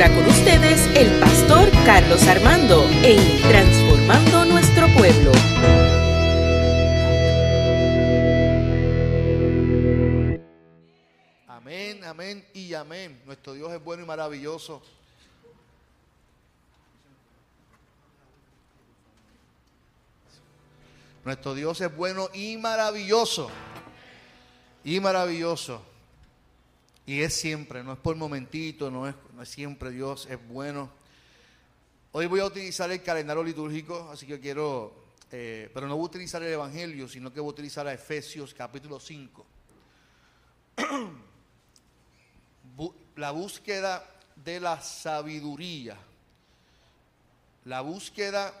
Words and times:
ahora 0.00 0.14
con 0.14 0.28
ustedes 0.28 0.86
el 0.94 1.18
pastor 1.18 1.68
Carlos 1.84 2.24
Armando 2.28 2.88
en 3.02 3.42
Transformando 3.42 4.44
Nuestro 4.44 4.86
Pueblo. 4.96 5.32
Amén, 11.48 12.04
amén 12.04 12.46
y 12.54 12.74
amén. 12.74 13.20
Nuestro 13.26 13.54
Dios 13.54 13.72
es 13.72 13.82
bueno 13.82 14.04
y 14.04 14.06
maravilloso. 14.06 14.80
Nuestro 21.24 21.54
Dios 21.54 21.80
es 21.80 21.96
bueno 21.96 22.28
y 22.32 22.56
maravilloso. 22.56 23.50
Y 24.84 25.00
maravilloso. 25.00 25.87
Y 27.08 27.22
es 27.22 27.32
siempre, 27.32 27.82
no 27.82 27.94
es 27.94 27.98
por 27.98 28.16
momentito, 28.16 28.90
no 28.90 29.08
es, 29.08 29.14
no 29.34 29.42
es 29.42 29.48
siempre 29.48 29.90
Dios, 29.90 30.26
es 30.28 30.38
bueno. 30.46 30.90
Hoy 32.12 32.26
voy 32.26 32.40
a 32.40 32.44
utilizar 32.44 32.90
el 32.90 33.02
calendario 33.02 33.42
litúrgico, 33.42 34.10
así 34.12 34.26
que 34.26 34.38
quiero, 34.38 34.92
eh, 35.32 35.70
pero 35.72 35.88
no 35.88 35.96
voy 35.96 36.02
a 36.02 36.08
utilizar 36.08 36.42
el 36.42 36.52
Evangelio, 36.52 37.08
sino 37.08 37.32
que 37.32 37.40
voy 37.40 37.48
a 37.48 37.52
utilizar 37.52 37.86
a 37.86 37.94
Efesios 37.94 38.52
capítulo 38.52 39.00
5. 39.00 39.46
Bu- 42.76 42.94
la 43.16 43.30
búsqueda 43.30 44.04
de 44.36 44.60
la 44.60 44.78
sabiduría. 44.82 45.96
La 47.64 47.80
búsqueda 47.80 48.52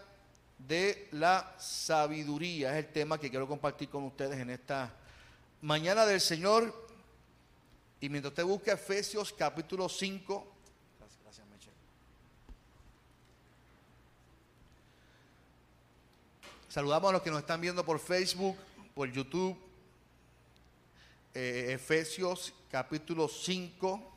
de 0.66 1.08
la 1.12 1.54
sabiduría 1.58 2.78
es 2.78 2.86
el 2.86 2.92
tema 2.94 3.20
que 3.20 3.28
quiero 3.28 3.46
compartir 3.46 3.90
con 3.90 4.04
ustedes 4.04 4.40
en 4.40 4.48
esta 4.48 4.90
mañana 5.60 6.06
del 6.06 6.22
Señor. 6.22 6.87
Y 8.00 8.08
mientras 8.08 8.30
usted 8.30 8.44
busca 8.44 8.72
Efesios 8.72 9.32
capítulo 9.32 9.88
5, 9.88 10.46
gracias, 11.24 11.46
Meche. 11.48 11.70
Saludamos 16.68 17.10
a 17.10 17.12
los 17.14 17.22
que 17.22 17.30
nos 17.30 17.40
están 17.40 17.60
viendo 17.60 17.84
por 17.84 17.98
Facebook, 17.98 18.56
por 18.94 19.10
YouTube. 19.10 19.58
Eh, 21.34 21.72
Efesios 21.72 22.54
capítulo 22.70 23.26
5. 23.26 24.12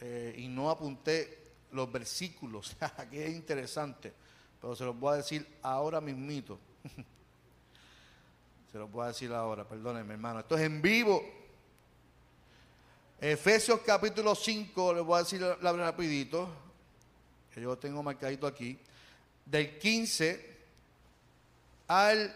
eh, 0.00 0.34
y 0.36 0.48
no 0.48 0.68
apunté 0.70 1.38
los 1.72 1.90
versículos, 1.90 2.76
que 3.10 3.26
es 3.26 3.34
interesante, 3.34 4.12
pero 4.60 4.76
se 4.76 4.84
los 4.84 4.98
voy 4.98 5.14
a 5.14 5.16
decir 5.16 5.46
ahora 5.62 6.00
mismito. 6.02 6.58
se 8.70 8.78
los 8.78 8.90
voy 8.90 9.04
a 9.04 9.08
decir 9.08 9.32
ahora, 9.32 9.66
perdónenme 9.66 10.12
hermano. 10.12 10.40
Esto 10.40 10.56
es 10.56 10.62
en 10.62 10.82
vivo. 10.82 11.37
Efesios 13.20 13.80
capítulo 13.80 14.32
5, 14.32 14.94
les 14.94 15.02
voy 15.02 15.16
a 15.16 15.24
decir 15.24 15.40
la, 15.40 15.72
rapidito, 15.72 16.48
que 17.52 17.60
yo 17.60 17.76
tengo 17.76 18.00
marcadito 18.00 18.46
aquí, 18.46 18.78
del 19.44 19.76
15 19.76 20.56
al 21.88 22.32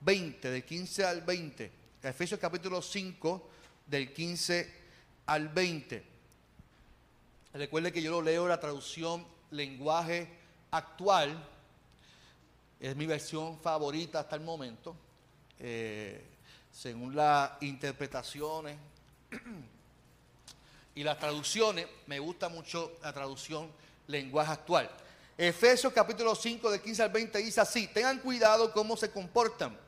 20, 0.00 0.50
del 0.50 0.64
15 0.64 1.04
al 1.04 1.20
20. 1.20 1.72
Efesios 2.02 2.40
capítulo 2.40 2.82
5, 2.82 3.50
del 3.86 4.12
15 4.12 4.74
al 5.26 5.48
20. 5.48 6.04
Recuerde 7.52 7.92
que 7.92 8.02
yo 8.02 8.10
lo 8.10 8.22
leo 8.22 8.48
la 8.48 8.58
traducción 8.58 9.24
lenguaje 9.52 10.26
actual. 10.72 11.40
Es 12.80 12.96
mi 12.96 13.06
versión 13.06 13.60
favorita 13.60 14.18
hasta 14.18 14.34
el 14.34 14.42
momento. 14.42 14.96
Eh, 15.60 16.24
según 16.72 17.14
las 17.14 17.52
interpretaciones 17.62 18.76
y 20.98 21.04
las 21.04 21.16
traducciones, 21.16 21.86
me 22.08 22.18
gusta 22.18 22.48
mucho 22.48 22.98
la 23.04 23.12
traducción 23.12 23.70
lenguaje 24.08 24.50
actual. 24.50 24.90
Efesios 25.36 25.92
capítulo 25.92 26.34
5 26.34 26.72
de 26.72 26.82
15 26.82 27.02
al 27.04 27.10
20 27.10 27.38
dice 27.38 27.60
así, 27.60 27.86
tengan 27.86 28.18
cuidado 28.18 28.72
cómo 28.72 28.96
se 28.96 29.08
comportan. 29.08 29.78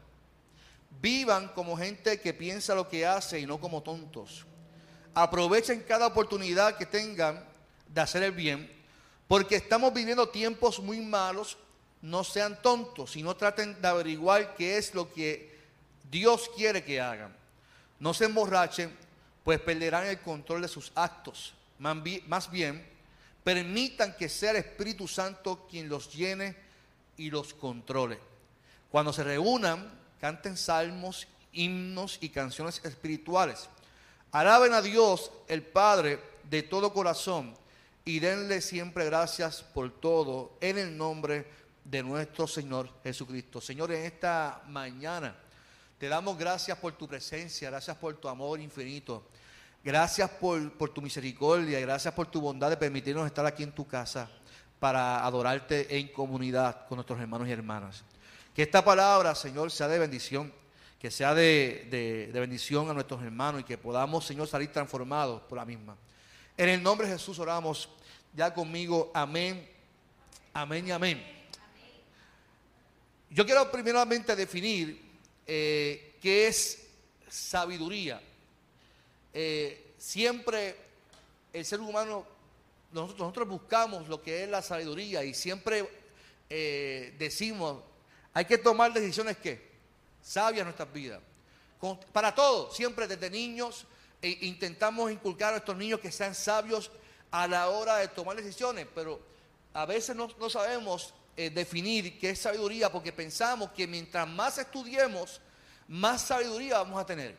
Vivan 1.02 1.48
como 1.48 1.76
gente 1.76 2.20
que 2.20 2.32
piensa 2.32 2.76
lo 2.76 2.88
que 2.88 3.04
hace 3.04 3.40
y 3.40 3.44
no 3.44 3.58
como 3.58 3.82
tontos. 3.82 4.46
Aprovechen 5.12 5.80
cada 5.80 6.06
oportunidad 6.06 6.76
que 6.76 6.86
tengan 6.86 7.44
de 7.88 8.00
hacer 8.00 8.22
el 8.22 8.30
bien, 8.30 8.72
porque 9.26 9.56
estamos 9.56 9.92
viviendo 9.92 10.28
tiempos 10.28 10.78
muy 10.78 11.00
malos. 11.00 11.58
No 12.02 12.22
sean 12.22 12.62
tontos, 12.62 13.10
sino 13.10 13.34
traten 13.34 13.82
de 13.82 13.88
averiguar 13.88 14.54
qué 14.54 14.76
es 14.78 14.94
lo 14.94 15.12
que 15.12 15.58
Dios 16.08 16.48
quiere 16.54 16.84
que 16.84 17.00
hagan. 17.00 17.36
No 17.98 18.14
se 18.14 18.26
emborrachen, 18.26 18.96
pues 19.50 19.62
perderán 19.62 20.06
el 20.06 20.20
control 20.20 20.62
de 20.62 20.68
sus 20.68 20.92
actos. 20.94 21.54
Más 21.80 22.50
bien, 22.52 22.86
permitan 23.42 24.14
que 24.16 24.28
sea 24.28 24.52
el 24.52 24.58
Espíritu 24.58 25.08
Santo 25.08 25.66
quien 25.68 25.88
los 25.88 26.14
llene 26.14 26.54
y 27.16 27.32
los 27.32 27.52
controle. 27.54 28.20
Cuando 28.92 29.12
se 29.12 29.24
reúnan, 29.24 29.90
canten 30.20 30.56
salmos, 30.56 31.26
himnos 31.52 32.18
y 32.20 32.28
canciones 32.28 32.80
espirituales. 32.84 33.68
Alaben 34.30 34.72
a 34.72 34.82
Dios, 34.82 35.32
el 35.48 35.64
Padre, 35.64 36.20
de 36.44 36.62
todo 36.62 36.92
corazón 36.92 37.56
y 38.04 38.20
denle 38.20 38.60
siempre 38.60 39.04
gracias 39.06 39.62
por 39.62 39.90
todo 39.90 40.58
en 40.60 40.78
el 40.78 40.96
nombre 40.96 41.44
de 41.82 42.04
nuestro 42.04 42.46
Señor 42.46 42.88
Jesucristo. 43.02 43.60
Señor, 43.60 43.90
en 43.90 44.04
esta 44.04 44.62
mañana 44.68 45.34
te 45.98 46.06
damos 46.06 46.38
gracias 46.38 46.78
por 46.78 46.92
tu 46.92 47.08
presencia, 47.08 47.68
gracias 47.68 47.96
por 47.96 48.16
tu 48.16 48.28
amor 48.28 48.60
infinito. 48.60 49.24
Gracias 49.82 50.28
por, 50.30 50.90
tu 50.92 51.00
misericordia, 51.00 51.80
gracias 51.80 52.12
por 52.12 52.26
tu 52.26 52.40
bondad 52.40 52.68
de 52.68 52.76
permitirnos 52.76 53.26
estar 53.26 53.46
aquí 53.46 53.62
en 53.62 53.72
tu 53.72 53.86
casa 53.86 54.30
para 54.78 55.24
adorarte 55.24 55.98
en 55.98 56.08
comunidad 56.08 56.86
con 56.86 56.96
nuestros 56.96 57.18
hermanos 57.18 57.48
y 57.48 57.52
hermanas. 57.52 58.04
Que 58.54 58.62
esta 58.62 58.84
palabra, 58.84 59.34
Señor, 59.34 59.70
sea 59.70 59.88
de 59.88 59.98
bendición, 59.98 60.52
que 60.98 61.10
sea 61.10 61.34
de 61.34 62.30
bendición 62.32 62.90
a 62.90 62.94
nuestros 62.94 63.22
hermanos 63.22 63.62
y 63.62 63.64
que 63.64 63.78
podamos, 63.78 64.26
Señor, 64.26 64.46
salir 64.48 64.70
transformados 64.70 65.40
por 65.42 65.56
la 65.56 65.64
misma. 65.64 65.96
En 66.56 66.68
el 66.68 66.82
nombre 66.82 67.06
de 67.06 67.14
Jesús 67.14 67.38
oramos 67.38 67.88
ya 68.34 68.52
conmigo, 68.52 69.10
amén, 69.14 69.66
amén 70.52 70.86
y 70.86 70.90
amén. 70.90 71.40
Yo 73.30 73.46
quiero 73.46 73.70
primeramente 73.70 74.36
definir 74.36 75.00
eh, 75.46 76.16
qué 76.20 76.48
es 76.48 76.86
sabiduría. 77.28 78.20
Eh, 79.32 79.94
siempre 79.98 80.76
el 81.52 81.64
ser 81.64 81.80
humano, 81.80 82.26
nosotros, 82.92 83.18
nosotros 83.18 83.48
buscamos 83.48 84.08
lo 84.08 84.22
que 84.22 84.44
es 84.44 84.48
la 84.48 84.62
sabiduría 84.62 85.24
y 85.24 85.34
siempre 85.34 85.88
eh, 86.48 87.14
decimos, 87.18 87.82
hay 88.32 88.44
que 88.44 88.58
tomar 88.58 88.92
decisiones 88.92 89.36
que 89.36 89.70
sabias 90.22 90.64
nuestras 90.64 90.92
vidas. 90.92 91.20
Para 92.12 92.34
todo, 92.34 92.70
siempre 92.72 93.06
desde 93.06 93.30
niños 93.30 93.86
eh, 94.20 94.38
intentamos 94.42 95.10
inculcar 95.10 95.54
a 95.54 95.58
estos 95.58 95.76
niños 95.76 96.00
que 96.00 96.12
sean 96.12 96.34
sabios 96.34 96.90
a 97.30 97.46
la 97.46 97.68
hora 97.68 97.96
de 97.96 98.08
tomar 98.08 98.36
decisiones, 98.36 98.86
pero 98.94 99.20
a 99.72 99.86
veces 99.86 100.14
no, 100.14 100.28
no 100.38 100.50
sabemos 100.50 101.14
eh, 101.36 101.48
definir 101.48 102.18
qué 102.18 102.30
es 102.30 102.40
sabiduría 102.40 102.90
porque 102.92 103.12
pensamos 103.12 103.70
que 103.70 103.86
mientras 103.86 104.28
más 104.28 104.58
estudiemos, 104.58 105.40
más 105.88 106.22
sabiduría 106.22 106.78
vamos 106.78 107.00
a 107.00 107.06
tener. 107.06 107.34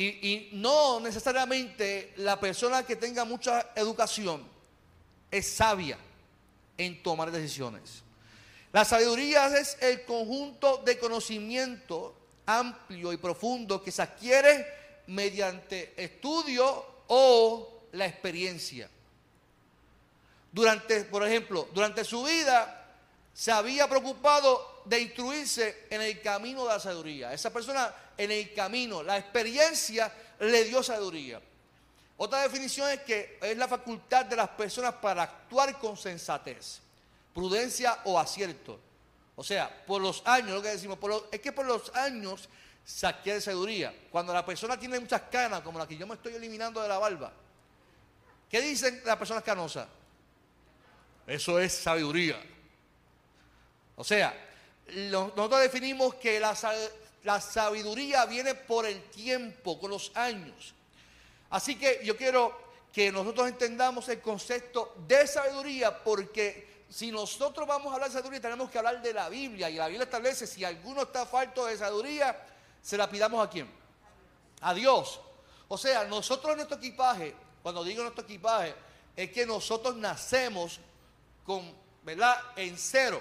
Y, 0.00 0.50
no 0.52 1.00
necesariamente 1.00 2.12
la 2.18 2.38
persona 2.38 2.86
que 2.86 2.94
tenga 2.94 3.24
mucha 3.24 3.72
educación 3.74 4.46
es 5.28 5.50
sabia 5.50 5.98
en 6.76 7.02
tomar 7.02 7.32
decisiones. 7.32 8.04
La 8.72 8.84
sabiduría 8.84 9.48
es 9.58 9.76
el 9.80 10.04
conjunto 10.04 10.82
de 10.84 11.00
conocimiento 11.00 12.14
amplio 12.46 13.12
y 13.12 13.16
profundo 13.16 13.82
que 13.82 13.90
se 13.90 14.02
adquiere 14.02 14.66
mediante 15.08 16.00
estudio 16.00 16.86
o 17.08 17.82
la 17.90 18.06
experiencia. 18.06 18.88
Durante, 20.52 21.06
por 21.06 21.26
ejemplo, 21.26 21.66
durante 21.74 22.04
su 22.04 22.22
vida 22.22 22.94
se 23.34 23.50
había 23.50 23.88
preocupado 23.88 24.82
de 24.84 25.00
instruirse 25.00 25.86
en 25.90 26.02
el 26.02 26.22
camino 26.22 26.62
de 26.62 26.68
la 26.68 26.78
sabiduría. 26.78 27.32
Esa 27.32 27.52
persona 27.52 27.92
en 28.18 28.30
el 28.32 28.52
camino, 28.52 29.02
la 29.02 29.16
experiencia 29.16 30.12
le 30.40 30.64
dio 30.64 30.82
sabiduría. 30.82 31.40
Otra 32.18 32.42
definición 32.42 32.90
es 32.90 33.00
que 33.02 33.38
es 33.40 33.56
la 33.56 33.68
facultad 33.68 34.26
de 34.26 34.34
las 34.36 34.48
personas 34.50 34.94
para 34.94 35.22
actuar 35.22 35.78
con 35.78 35.96
sensatez, 35.96 36.80
prudencia 37.32 38.00
o 38.04 38.18
acierto. 38.18 38.80
O 39.36 39.44
sea, 39.44 39.84
por 39.86 40.02
los 40.02 40.20
años, 40.26 40.50
lo 40.50 40.60
que 40.62 40.70
decimos, 40.70 40.98
por 40.98 41.10
los- 41.10 41.24
es 41.30 41.40
que 41.40 41.52
por 41.52 41.64
los 41.64 41.94
años 41.94 42.48
se 42.84 43.06
adquiere 43.06 43.40
sabiduría. 43.40 43.94
Cuando 44.10 44.34
la 44.34 44.44
persona 44.44 44.76
tiene 44.76 44.98
muchas 44.98 45.22
canas, 45.30 45.60
como 45.60 45.78
la 45.78 45.86
que 45.86 45.96
yo 45.96 46.06
me 46.08 46.14
estoy 46.14 46.34
eliminando 46.34 46.82
de 46.82 46.88
la 46.88 46.98
barba, 46.98 47.32
¿qué 48.50 48.60
dicen 48.60 49.00
las 49.04 49.16
personas 49.16 49.44
canosas? 49.44 49.86
Eso 51.24 51.60
es 51.60 51.72
sabiduría. 51.72 52.42
O 53.94 54.02
sea, 54.02 54.34
nosotros 54.92 55.60
definimos 55.60 56.14
que 56.16 56.40
la, 56.40 56.56
la 57.24 57.40
sabiduría 57.40 58.26
viene 58.26 58.54
por 58.54 58.86
el 58.86 59.02
tiempo, 59.10 59.78
con 59.78 59.90
los 59.90 60.12
años. 60.14 60.74
Así 61.50 61.76
que 61.76 62.00
yo 62.04 62.16
quiero 62.16 62.68
que 62.92 63.10
nosotros 63.12 63.48
entendamos 63.48 64.08
el 64.08 64.20
concepto 64.20 64.94
de 65.06 65.26
sabiduría, 65.26 66.02
porque 66.02 66.84
si 66.88 67.10
nosotros 67.10 67.66
vamos 67.66 67.90
a 67.90 67.94
hablar 67.94 68.08
de 68.08 68.14
sabiduría, 68.14 68.40
tenemos 68.40 68.70
que 68.70 68.78
hablar 68.78 69.02
de 69.02 69.12
la 69.12 69.28
Biblia. 69.28 69.68
Y 69.68 69.74
la 69.74 69.88
Biblia 69.88 70.04
establece, 70.04 70.46
si 70.46 70.64
alguno 70.64 71.02
está 71.02 71.26
falto 71.26 71.66
de 71.66 71.76
sabiduría, 71.76 72.46
se 72.82 72.96
la 72.96 73.08
pidamos 73.08 73.46
a 73.46 73.50
quién? 73.50 73.70
A 74.60 74.74
Dios. 74.74 75.20
O 75.68 75.76
sea, 75.76 76.04
nosotros 76.04 76.56
nuestro 76.56 76.78
equipaje, 76.78 77.34
cuando 77.62 77.84
digo 77.84 78.02
nuestro 78.02 78.24
equipaje, 78.24 78.74
es 79.14 79.30
que 79.30 79.44
nosotros 79.44 79.96
nacemos 79.96 80.80
con, 81.44 81.74
¿verdad? 82.04 82.38
En 82.56 82.78
cero. 82.78 83.20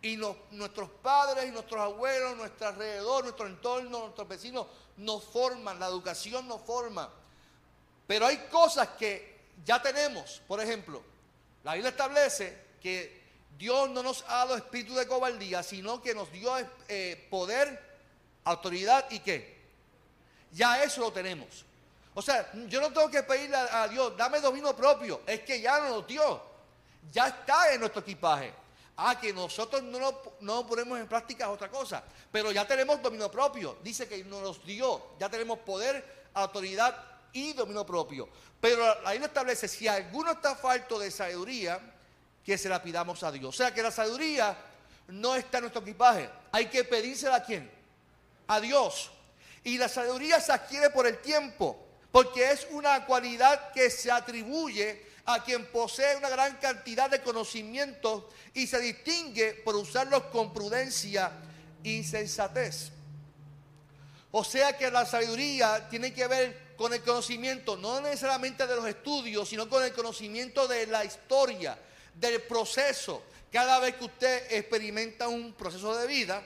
Y 0.00 0.16
nuestros 0.16 0.90
padres 1.02 1.46
y 1.46 1.50
nuestros 1.50 1.80
abuelos, 1.80 2.36
nuestro 2.36 2.68
alrededor, 2.68 3.24
nuestro 3.24 3.46
entorno, 3.46 4.00
nuestros 4.00 4.28
vecinos 4.28 4.66
nos 4.96 5.24
forman, 5.24 5.78
la 5.80 5.86
educación 5.86 6.46
nos 6.46 6.62
forma. 6.62 7.10
Pero 8.06 8.26
hay 8.26 8.36
cosas 8.50 8.88
que 8.98 9.38
ya 9.64 9.82
tenemos. 9.82 10.40
Por 10.46 10.60
ejemplo, 10.60 11.02
la 11.64 11.74
Biblia 11.74 11.90
establece 11.90 12.66
que 12.80 13.18
Dios 13.58 13.90
no 13.90 14.02
nos 14.02 14.22
ha 14.28 14.38
dado 14.38 14.56
espíritu 14.56 14.94
de 14.94 15.06
cobardía, 15.06 15.62
sino 15.62 16.00
que 16.00 16.14
nos 16.14 16.30
dio 16.30 16.52
eh, 16.88 17.26
poder, 17.28 17.82
autoridad 18.44 19.06
y 19.10 19.18
qué. 19.18 19.58
Ya 20.52 20.82
eso 20.82 21.00
lo 21.00 21.12
tenemos. 21.12 21.64
O 22.14 22.22
sea, 22.22 22.50
yo 22.68 22.80
no 22.80 22.92
tengo 22.92 23.10
que 23.10 23.22
pedirle 23.22 23.56
a, 23.56 23.86
Dios, 23.88 24.16
dame 24.16 24.40
dominio 24.40 24.74
propio. 24.74 25.22
Es 25.26 25.40
que 25.40 25.60
ya 25.60 25.80
nos 25.80 25.90
lo 25.90 26.02
dio. 26.02 26.42
Ya 27.12 27.28
está 27.28 27.72
en 27.72 27.80
nuestro 27.80 28.00
equipaje. 28.00 28.52
Ah, 29.00 29.18
que 29.18 29.32
nosotros 29.32 29.80
no 29.84 30.20
no 30.40 30.66
ponemos 30.66 30.98
en 30.98 31.06
práctica 31.06 31.48
otra 31.50 31.70
cosa. 31.70 32.02
Pero 32.32 32.50
ya 32.50 32.66
tenemos 32.66 33.00
dominio 33.00 33.30
propio. 33.30 33.78
Dice 33.82 34.08
que 34.08 34.24
nos 34.24 34.64
dio. 34.66 35.12
Ya 35.20 35.28
tenemos 35.28 35.60
poder, 35.60 36.26
autoridad 36.34 36.96
y 37.32 37.52
dominio 37.52 37.86
propio. 37.86 38.28
Pero 38.60 38.84
ahí 39.06 39.20
nos 39.20 39.28
establece, 39.28 39.68
si 39.68 39.86
alguno 39.86 40.32
está 40.32 40.56
falto 40.56 40.98
de 40.98 41.12
sabiduría, 41.12 41.80
que 42.44 42.58
se 42.58 42.68
la 42.68 42.82
pidamos 42.82 43.22
a 43.22 43.30
Dios. 43.30 43.54
O 43.54 43.56
sea 43.56 43.72
que 43.72 43.82
la 43.82 43.92
sabiduría 43.92 44.56
no 45.06 45.36
está 45.36 45.58
en 45.58 45.62
nuestro 45.62 45.82
equipaje. 45.82 46.28
Hay 46.50 46.66
que 46.66 46.82
pedírsela 46.82 47.36
a 47.36 47.44
quién? 47.44 47.70
A 48.48 48.58
Dios. 48.58 49.12
Y 49.62 49.78
la 49.78 49.88
sabiduría 49.88 50.40
se 50.40 50.50
adquiere 50.52 50.90
por 50.90 51.06
el 51.06 51.18
tiempo 51.18 51.86
porque 52.10 52.50
es 52.50 52.66
una 52.70 53.04
cualidad 53.06 53.70
que 53.72 53.90
se 53.90 54.10
atribuye 54.10 55.06
a 55.30 55.44
quien 55.44 55.66
posee 55.66 56.16
una 56.16 56.30
gran 56.30 56.56
cantidad 56.56 57.10
de 57.10 57.20
conocimientos 57.20 58.24
y 58.54 58.66
se 58.66 58.80
distingue 58.80 59.52
por 59.62 59.76
usarlos 59.76 60.22
con 60.32 60.54
prudencia 60.54 61.30
y 61.82 62.02
sensatez. 62.02 62.92
O 64.30 64.42
sea 64.42 64.78
que 64.78 64.90
la 64.90 65.04
sabiduría 65.04 65.86
tiene 65.90 66.14
que 66.14 66.26
ver 66.26 66.68
con 66.78 66.94
el 66.94 67.02
conocimiento, 67.02 67.76
no 67.76 68.00
necesariamente 68.00 68.66
de 68.66 68.74
los 68.74 68.86
estudios, 68.86 69.46
sino 69.46 69.68
con 69.68 69.84
el 69.84 69.92
conocimiento 69.92 70.66
de 70.66 70.86
la 70.86 71.04
historia, 71.04 71.78
del 72.14 72.40
proceso. 72.40 73.22
Cada 73.52 73.80
vez 73.80 73.96
que 73.96 74.06
usted 74.06 74.50
experimenta 74.50 75.28
un 75.28 75.52
proceso 75.52 75.94
de 75.94 76.06
vida, 76.06 76.42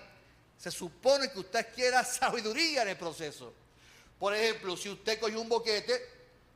se 0.58 0.72
supone 0.72 1.30
que 1.30 1.38
usted 1.38 1.72
quiera 1.72 2.02
sabiduría 2.04 2.82
en 2.82 2.88
el 2.88 2.96
proceso. 2.96 3.52
Por 4.18 4.34
ejemplo, 4.34 4.76
si 4.76 4.88
usted 4.88 5.20
cogió 5.20 5.40
un 5.40 5.48
boquete, 5.48 6.04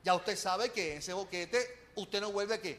ya 0.03 0.17
usted 0.17 0.37
sabe 0.37 0.73
que 0.73 0.97
ese 0.97 1.13
boquete 1.13 1.86
usted 1.97 2.21
no 2.21 2.33
vuelve 2.33 2.55
a 2.55 2.61
qué. 2.61 2.79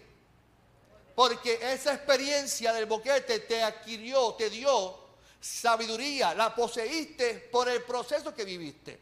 Porque 1.16 1.60
esa 1.62 1.94
experiencia 1.94 2.74
del 2.74 2.86
boquete 2.86 3.40
te 3.42 3.64
adquirió, 3.64 4.34
te 4.36 4.50
dio 4.50 5.08
sabiduría, 5.40 6.34
la 6.34 6.54
poseíste 6.54 7.50
por 7.52 7.68
el 7.70 7.84
proceso 7.84 8.34
que 8.34 8.46
viviste. 8.46 9.00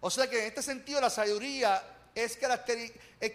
O 0.00 0.10
sea 0.10 0.28
que 0.28 0.40
en 0.40 0.46
este 0.46 0.62
sentido 0.62 1.00
la 1.00 1.10
sabiduría 1.10 1.82
es, 2.14 2.38
eh, 2.40 3.34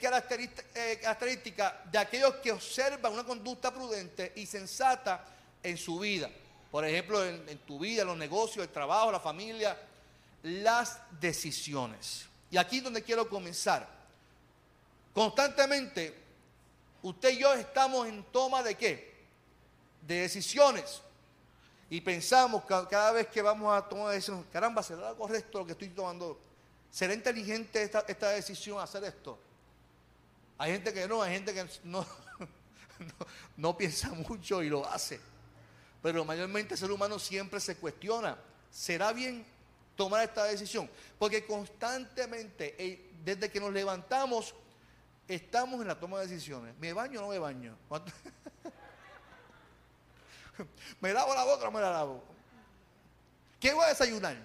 característica 1.01 1.83
de 1.91 1.97
aquellos 1.97 2.35
que 2.35 2.51
observan 2.51 3.13
una 3.13 3.23
conducta 3.23 3.73
prudente 3.73 4.33
y 4.35 4.45
sensata 4.45 5.25
en 5.63 5.77
su 5.77 5.99
vida. 5.99 6.29
Por 6.69 6.85
ejemplo, 6.85 7.23
en, 7.25 7.47
en 7.47 7.57
tu 7.59 7.79
vida, 7.79 8.03
los 8.03 8.17
negocios, 8.17 8.65
el 8.65 8.71
trabajo, 8.71 9.11
la 9.11 9.19
familia, 9.19 9.77
las 10.43 10.99
decisiones. 11.19 12.25
Y 12.49 12.57
aquí 12.57 12.77
es 12.77 12.83
donde 12.83 13.03
quiero 13.03 13.29
comenzar. 13.29 14.00
Constantemente, 15.13 16.17
usted 17.01 17.31
y 17.31 17.39
yo 17.39 17.53
estamos 17.53 18.07
en 18.07 18.23
toma 18.31 18.63
de 18.63 18.75
qué? 18.75 19.13
De 20.01 20.21
decisiones. 20.21 21.01
Y 21.89 21.99
pensamos 22.01 22.63
cada 22.65 23.11
vez 23.11 23.27
que 23.27 23.41
vamos 23.41 23.75
a 23.75 23.87
tomar 23.87 24.13
decisiones, 24.13 24.45
caramba, 24.51 24.81
¿será 24.81 25.13
correcto 25.13 25.59
lo 25.59 25.65
que 25.65 25.73
estoy 25.73 25.89
tomando? 25.89 26.39
¿Será 26.89 27.13
inteligente 27.13 27.83
esta, 27.83 28.05
esta 28.07 28.29
decisión 28.29 28.79
hacer 28.79 29.03
esto? 29.03 29.37
Hay 30.57 30.71
gente 30.71 30.93
que 30.93 31.07
no, 31.07 31.21
hay 31.21 31.33
gente 31.33 31.53
que 31.53 31.65
no, 31.83 32.05
no 33.57 33.77
piensa 33.77 34.09
mucho 34.09 34.63
y 34.63 34.69
lo 34.69 34.87
hace. 34.87 35.19
Pero 36.01 36.23
mayormente 36.23 36.75
el 36.75 36.79
ser 36.79 36.91
humano 36.91 37.19
siempre 37.19 37.59
se 37.59 37.75
cuestiona, 37.75 38.37
¿será 38.71 39.11
bien 39.11 39.45
tomar 39.95 40.23
esta 40.23 40.45
decisión. 40.45 40.89
Porque 41.19 41.45
constantemente, 41.45 43.13
desde 43.23 43.51
que 43.51 43.59
nos 43.59 43.71
levantamos, 43.71 44.55
estamos 45.35 45.81
en 45.81 45.87
la 45.87 45.99
toma 45.99 46.19
de 46.19 46.27
decisiones. 46.27 46.75
¿Me 46.77 46.93
baño 46.93 47.19
o 47.19 47.23
no 47.23 47.29
me 47.29 47.39
baño? 47.39 47.75
¿Me 50.99 51.13
lavo 51.13 51.33
la 51.33 51.43
boca 51.43 51.63
o 51.63 51.65
no 51.65 51.71
me 51.71 51.81
la 51.81 51.91
lavo? 51.91 52.23
¿Qué 53.59 53.73
voy 53.73 53.85
a 53.85 53.89
desayunar? 53.89 54.35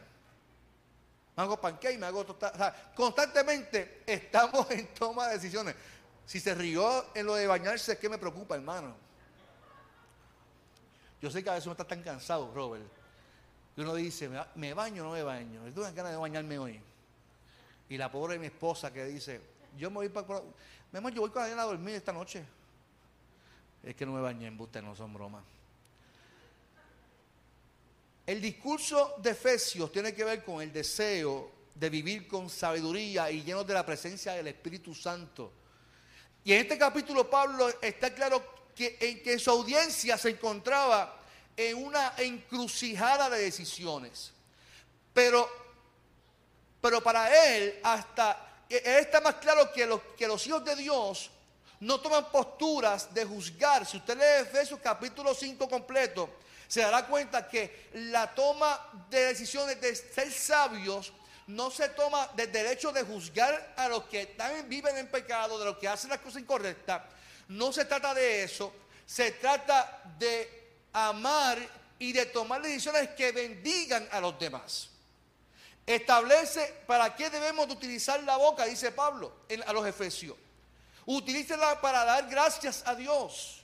Me 1.36 1.42
hago 1.42 1.60
pancake, 1.60 1.98
me 1.98 2.06
hago 2.06 2.24
tostada. 2.24 2.92
constantemente 2.94 4.02
estamos 4.06 4.70
en 4.74 4.86
toma 4.94 5.28
de 5.28 5.34
decisiones. 5.34 5.74
Si 6.24 6.40
se 6.40 6.54
rió 6.54 7.14
en 7.14 7.26
lo 7.26 7.34
de 7.34 7.46
bañarse, 7.46 7.98
que 7.98 8.08
me 8.08 8.18
preocupa, 8.18 8.54
hermano. 8.54 8.96
Yo 11.20 11.30
sé 11.30 11.42
que 11.42 11.50
a 11.50 11.54
veces 11.54 11.66
uno 11.66 11.72
está 11.72 11.84
tan 11.84 12.02
cansado, 12.02 12.52
Robert, 12.54 12.84
y 13.76 13.80
uno 13.80 13.94
dice, 13.94 14.30
¿me 14.54 14.74
baño 14.74 15.02
o 15.02 15.06
no 15.06 15.12
me 15.12 15.22
baño? 15.22 15.66
Yo 15.66 15.72
tengo 15.72 15.94
ganas 15.94 16.12
de 16.12 16.18
bañarme 16.18 16.58
hoy. 16.58 16.80
Y 17.88 17.96
la 17.96 18.10
pobre 18.10 18.38
mi 18.38 18.46
esposa 18.46 18.92
que 18.92 19.04
dice, 19.04 19.40
yo 19.76 19.90
me 19.90 19.96
voy 19.96 20.08
para... 20.08 20.42
Mi 20.92 21.12
yo 21.12 21.20
voy 21.20 21.30
con 21.30 21.42
la 21.42 21.62
a 21.62 21.66
dormir 21.66 21.94
esta 21.94 22.12
noche. 22.12 22.44
Es 23.82 23.94
que 23.94 24.06
no 24.06 24.12
me 24.12 24.20
bañé 24.20 24.46
en 24.46 24.56
buste, 24.56 24.80
no 24.80 24.96
son 24.96 25.12
bromas. 25.12 25.44
El 28.26 28.40
discurso 28.40 29.14
de 29.18 29.30
Efesios 29.30 29.92
tiene 29.92 30.12
que 30.12 30.24
ver 30.24 30.44
con 30.44 30.60
el 30.60 30.72
deseo 30.72 31.52
de 31.74 31.90
vivir 31.90 32.26
con 32.26 32.48
sabiduría 32.48 33.30
y 33.30 33.42
lleno 33.42 33.62
de 33.62 33.74
la 33.74 33.84
presencia 33.84 34.32
del 34.32 34.48
Espíritu 34.48 34.94
Santo. 34.94 35.52
Y 36.42 36.52
en 36.52 36.62
este 36.62 36.78
capítulo 36.78 37.28
Pablo 37.28 37.68
está 37.80 38.14
claro 38.14 38.66
que 38.74 38.96
en 39.00 39.22
que 39.22 39.38
su 39.38 39.50
audiencia 39.50 40.18
se 40.18 40.30
encontraba 40.30 41.20
en 41.56 41.76
una 41.76 42.14
encrucijada 42.18 43.30
de 43.30 43.42
decisiones. 43.42 44.32
Pero, 45.12 45.48
pero 46.80 47.02
para 47.02 47.54
él, 47.54 47.78
hasta 47.82 48.45
está 48.68 49.20
más 49.20 49.36
claro 49.36 49.70
que 49.72 49.86
los, 49.86 50.46
hijos 50.46 50.64
de 50.64 50.76
Dios 50.76 51.30
no 51.80 52.00
toman 52.00 52.30
posturas 52.30 53.12
de 53.12 53.24
juzgar. 53.24 53.86
Si 53.86 53.98
usted 53.98 54.16
lee 54.16 54.48
Efesios 54.48 54.80
capítulo 54.82 55.34
5 55.34 55.68
completo, 55.68 56.30
se 56.66 56.80
dará 56.80 57.06
cuenta 57.06 57.48
que 57.48 57.88
la 57.94 58.34
toma 58.34 59.06
de 59.08 59.26
decisiones 59.26 59.80
de 59.80 59.94
ser 59.94 60.32
sabios 60.32 61.12
no 61.48 61.70
se 61.70 61.90
toma 61.90 62.28
del 62.34 62.50
derecho 62.50 62.90
de 62.90 63.04
juzgar 63.04 63.74
a 63.76 63.88
los 63.88 64.04
que 64.04 64.26
también 64.26 64.68
viven 64.68 64.96
en 64.96 65.08
pecado, 65.08 65.58
de 65.58 65.64
los 65.64 65.78
que 65.78 65.86
hacen 65.86 66.10
las 66.10 66.18
cosas 66.18 66.42
incorrectas. 66.42 67.02
No 67.48 67.72
se 67.72 67.84
trata 67.84 68.12
de 68.14 68.42
eso. 68.42 68.72
Se 69.06 69.32
trata 69.32 70.02
de 70.18 70.66
amar 70.92 71.58
y 71.98 72.12
de 72.12 72.26
tomar 72.26 72.62
decisiones 72.62 73.10
que 73.10 73.30
bendigan 73.30 74.08
a 74.10 74.20
los 74.20 74.38
demás. 74.38 74.90
Establece 75.86 76.82
para 76.86 77.14
qué 77.14 77.30
debemos 77.30 77.68
de 77.68 77.74
utilizar 77.74 78.20
la 78.24 78.36
boca, 78.36 78.64
dice 78.64 78.90
Pablo 78.90 79.32
a 79.64 79.72
los 79.72 79.86
Efesios. 79.86 80.36
Utilícela 81.06 81.80
para 81.80 82.04
dar 82.04 82.28
gracias 82.28 82.82
a 82.86 82.96
Dios. 82.96 83.62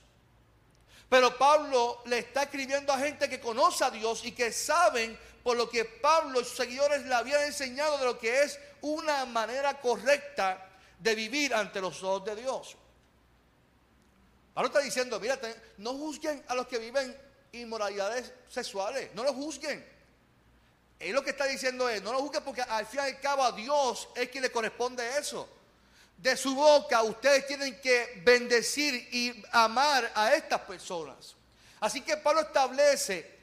Pero 1.09 1.37
Pablo 1.37 2.01
le 2.05 2.19
está 2.19 2.43
escribiendo 2.43 2.93
a 2.93 2.97
gente 2.97 3.29
que 3.29 3.41
conoce 3.41 3.83
a 3.83 3.91
Dios 3.91 4.23
y 4.23 4.31
que 4.31 4.51
saben 4.53 5.19
por 5.43 5.57
lo 5.57 5.69
que 5.69 5.83
Pablo 5.83 6.39
y 6.39 6.45
sus 6.45 6.55
seguidores 6.55 7.05
le 7.05 7.13
habían 7.13 7.41
enseñado 7.43 7.97
de 7.97 8.05
lo 8.05 8.17
que 8.17 8.43
es 8.43 8.57
una 8.81 9.25
manera 9.25 9.79
correcta 9.81 10.69
de 10.97 11.15
vivir 11.15 11.53
ante 11.53 11.81
los 11.81 12.01
ojos 12.01 12.23
de 12.23 12.37
Dios. 12.37 12.77
Pablo 14.53 14.67
está 14.67 14.79
diciendo, 14.79 15.19
mira, 15.19 15.37
no 15.77 15.93
juzguen 15.93 16.43
a 16.47 16.55
los 16.55 16.67
que 16.67 16.77
viven 16.77 17.15
inmoralidades 17.51 18.31
sexuales, 18.47 19.09
no 19.13 19.23
lo 19.23 19.33
juzguen. 19.33 19.92
Él 21.03 21.13
lo 21.13 21.23
que 21.23 21.31
está 21.31 21.45
diciendo 21.45 21.89
es, 21.89 22.01
no 22.01 22.13
lo 22.13 22.19
juzguen 22.19 22.43
porque 22.43 22.61
al 22.61 22.85
fin 22.85 23.01
y 23.01 23.03
al 23.03 23.19
cabo 23.19 23.43
a 23.43 23.51
Dios 23.51 24.09
es 24.15 24.29
quien 24.29 24.43
le 24.43 24.51
corresponde 24.51 25.17
eso. 25.17 25.49
De 26.17 26.37
su 26.37 26.55
boca 26.55 27.01
ustedes 27.03 27.45
tienen 27.47 27.79
que 27.81 28.21
bendecir 28.23 28.93
y 29.11 29.43
amar 29.51 30.11
a 30.15 30.33
estas 30.33 30.61
personas. 30.61 31.35
Así 31.79 32.01
que 32.01 32.17
Pablo 32.17 32.41
establece 32.41 33.39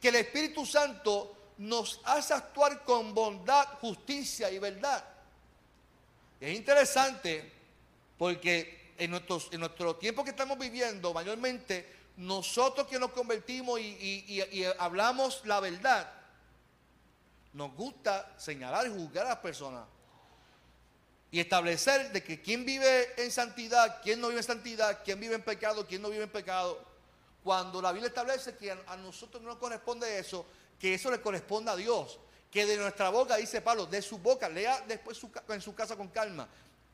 que 0.00 0.08
el 0.08 0.16
Espíritu 0.16 0.64
Santo 0.64 1.36
nos 1.58 2.00
hace 2.04 2.34
actuar 2.34 2.82
con 2.84 3.14
bondad, 3.14 3.66
justicia 3.80 4.50
y 4.50 4.58
verdad. 4.58 5.04
Es 6.40 6.56
interesante 6.56 7.52
porque 8.16 8.92
en, 8.98 9.10
nuestros, 9.10 9.48
en 9.52 9.60
nuestro 9.60 9.96
tiempo 9.96 10.24
que 10.24 10.30
estamos 10.30 10.58
viviendo, 10.58 11.12
mayormente, 11.12 11.86
nosotros 12.16 12.86
que 12.86 12.98
nos 12.98 13.12
convertimos 13.12 13.80
y, 13.80 14.64
hablamos 14.78 15.42
la 15.44 15.60
verdad, 15.60 16.10
nos 17.52 17.74
gusta 17.74 18.34
señalar 18.38 18.86
y 18.86 18.90
juzgar 18.90 19.26
a 19.26 19.30
las 19.30 19.38
personas. 19.38 19.86
Y 21.30 21.40
establecer 21.40 22.12
de 22.12 22.22
que 22.22 22.42
quién 22.42 22.64
vive 22.64 23.14
en 23.22 23.30
santidad, 23.30 24.00
quién 24.02 24.20
no 24.20 24.28
vive 24.28 24.40
en 24.40 24.46
santidad, 24.46 25.00
quién 25.04 25.18
vive 25.18 25.34
en 25.34 25.42
pecado, 25.42 25.86
quién 25.86 26.02
no 26.02 26.10
vive 26.10 26.24
en 26.24 26.30
pecado. 26.30 26.78
Cuando 27.42 27.80
la 27.80 27.90
Biblia 27.92 28.08
establece 28.08 28.56
que 28.56 28.70
a, 28.70 28.96
nosotros 28.96 29.42
no 29.42 29.48
nos 29.48 29.58
corresponde 29.58 30.18
eso, 30.18 30.46
que 30.78 30.94
eso 30.94 31.10
le 31.10 31.20
corresponde 31.20 31.70
a 31.70 31.76
Dios. 31.76 32.18
Que 32.50 32.66
de 32.66 32.76
nuestra 32.76 33.08
boca, 33.08 33.36
dice 33.36 33.62
Pablo, 33.62 33.86
de 33.86 34.02
su 34.02 34.18
boca, 34.18 34.48
lea 34.48 34.84
después 34.86 35.18
en 35.48 35.60
su 35.60 35.74
casa 35.74 35.96
con 35.96 36.08
calma. 36.08 36.46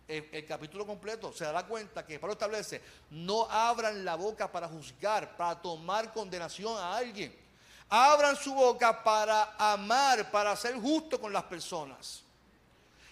El, 0.07 0.47
capítulo 0.47 0.87
completo 0.87 1.35
se 1.35 1.45
dará 1.45 1.67
cuenta 1.67 2.07
que 2.07 2.19
Pablo 2.19 2.33
establece, 2.33 2.81
no 3.11 3.45
abran 3.51 4.07
la 4.07 4.15
boca 4.15 4.51
para 4.51 4.67
juzgar, 4.67 5.37
para 5.37 5.61
tomar 5.61 6.13
condenación 6.15 6.79
a 6.79 6.97
alguien. 6.97 7.48
Abran 7.91 8.37
su 8.37 8.53
boca 8.55 9.03
para 9.03 9.55
amar, 9.59 10.31
para 10.31 10.55
ser 10.57 10.75
justo 10.75 11.21
con 11.21 11.33
las 11.33 11.45
personas. 11.45 12.23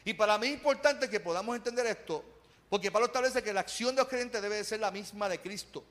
Y 0.04 0.14
para 0.14 0.38
mí 0.38 0.48
es 0.48 0.54
importante 0.54 1.08
que 1.08 1.18
podamos 1.18 1.56
entender 1.56 1.86
esto, 1.86 2.24
porque 2.68 2.90
Pablo 2.90 3.06
establece 3.06 3.42
que 3.42 3.52
la 3.52 3.60
acción 3.60 3.94
de 3.94 4.02
los 4.02 4.08
creyentes 4.08 4.40
debe 4.42 4.62
ser 4.64 4.80
la 4.80 4.90
misma 4.90 5.28
de 5.28 5.40
Cristo. 5.40 5.82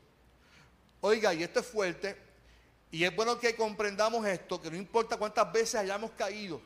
Oiga, 1.01 1.33
y 1.33 1.43
esto 1.43 1.59
es 1.59 1.65
fuerte, 1.65 2.17
y 2.91 3.03
es 3.03 3.15
bueno 3.15 3.39
que 3.39 3.55
comprendamos 3.55 4.25
esto, 4.25 4.61
que 4.61 4.71
no 4.71 4.77
importa 4.77 5.17
cuántas 5.17 5.51
veces 5.51 5.75
hayamos 5.75 6.11
caído 6.11 6.61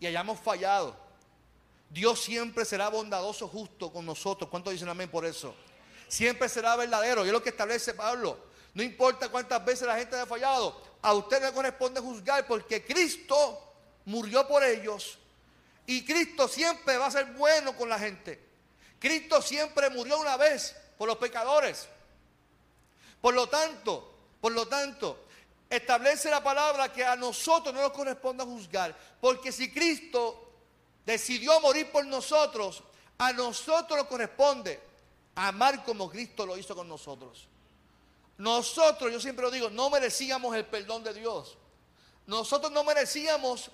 y 0.00 0.06
hayamos 0.06 0.40
fallado, 0.40 0.96
Dios 1.88 2.20
siempre 2.20 2.64
será 2.64 2.88
bondadoso, 2.88 3.46
justo 3.46 3.92
con 3.92 4.04
nosotros. 4.04 4.50
¿Cuántos 4.50 4.72
dicen 4.72 4.88
amén 4.88 5.08
por 5.08 5.24
eso? 5.24 5.54
Siempre 6.08 6.48
será 6.48 6.74
verdadero, 6.74 7.24
y 7.24 7.28
es 7.28 7.32
lo 7.32 7.42
que 7.42 7.50
establece 7.50 7.94
Pablo. 7.94 8.36
No 8.74 8.82
importa 8.82 9.28
cuántas 9.28 9.64
veces 9.64 9.86
la 9.86 9.96
gente 9.96 10.16
haya 10.16 10.26
fallado, 10.26 10.82
a 11.04 11.12
usted 11.12 11.42
le 11.42 11.52
corresponde 11.52 12.00
juzgar 12.00 12.46
porque 12.46 12.82
Cristo 12.82 13.62
murió 14.06 14.48
por 14.48 14.64
ellos 14.64 15.18
y 15.86 16.02
Cristo 16.02 16.48
siempre 16.48 16.96
va 16.96 17.06
a 17.06 17.10
ser 17.10 17.26
bueno 17.34 17.76
con 17.76 17.90
la 17.90 17.98
gente. 17.98 18.42
Cristo 18.98 19.42
siempre 19.42 19.90
murió 19.90 20.18
una 20.18 20.38
vez 20.38 20.74
por 20.96 21.06
los 21.06 21.18
pecadores. 21.18 21.88
Por 23.20 23.34
lo 23.34 23.46
tanto, 23.50 24.14
por 24.40 24.52
lo 24.52 24.66
tanto, 24.66 25.26
establece 25.68 26.30
la 26.30 26.42
palabra 26.42 26.90
que 26.90 27.04
a 27.04 27.16
nosotros 27.16 27.74
no 27.74 27.82
nos 27.82 27.92
corresponde 27.92 28.42
juzgar, 28.42 28.96
porque 29.20 29.52
si 29.52 29.70
Cristo 29.70 30.52
decidió 31.04 31.60
morir 31.60 31.92
por 31.92 32.06
nosotros, 32.06 32.82
a 33.18 33.30
nosotros 33.34 33.98
nos 33.98 34.08
corresponde 34.08 34.80
amar 35.34 35.84
como 35.84 36.08
Cristo 36.08 36.46
lo 36.46 36.56
hizo 36.56 36.74
con 36.74 36.88
nosotros. 36.88 37.46
Nosotros, 38.36 39.12
yo 39.12 39.20
siempre 39.20 39.44
lo 39.44 39.50
digo, 39.50 39.70
no 39.70 39.90
merecíamos 39.90 40.54
el 40.56 40.64
perdón 40.64 41.04
de 41.04 41.14
Dios. 41.14 41.56
Nosotros 42.26 42.72
no 42.72 42.84
merecíamos 42.84 43.70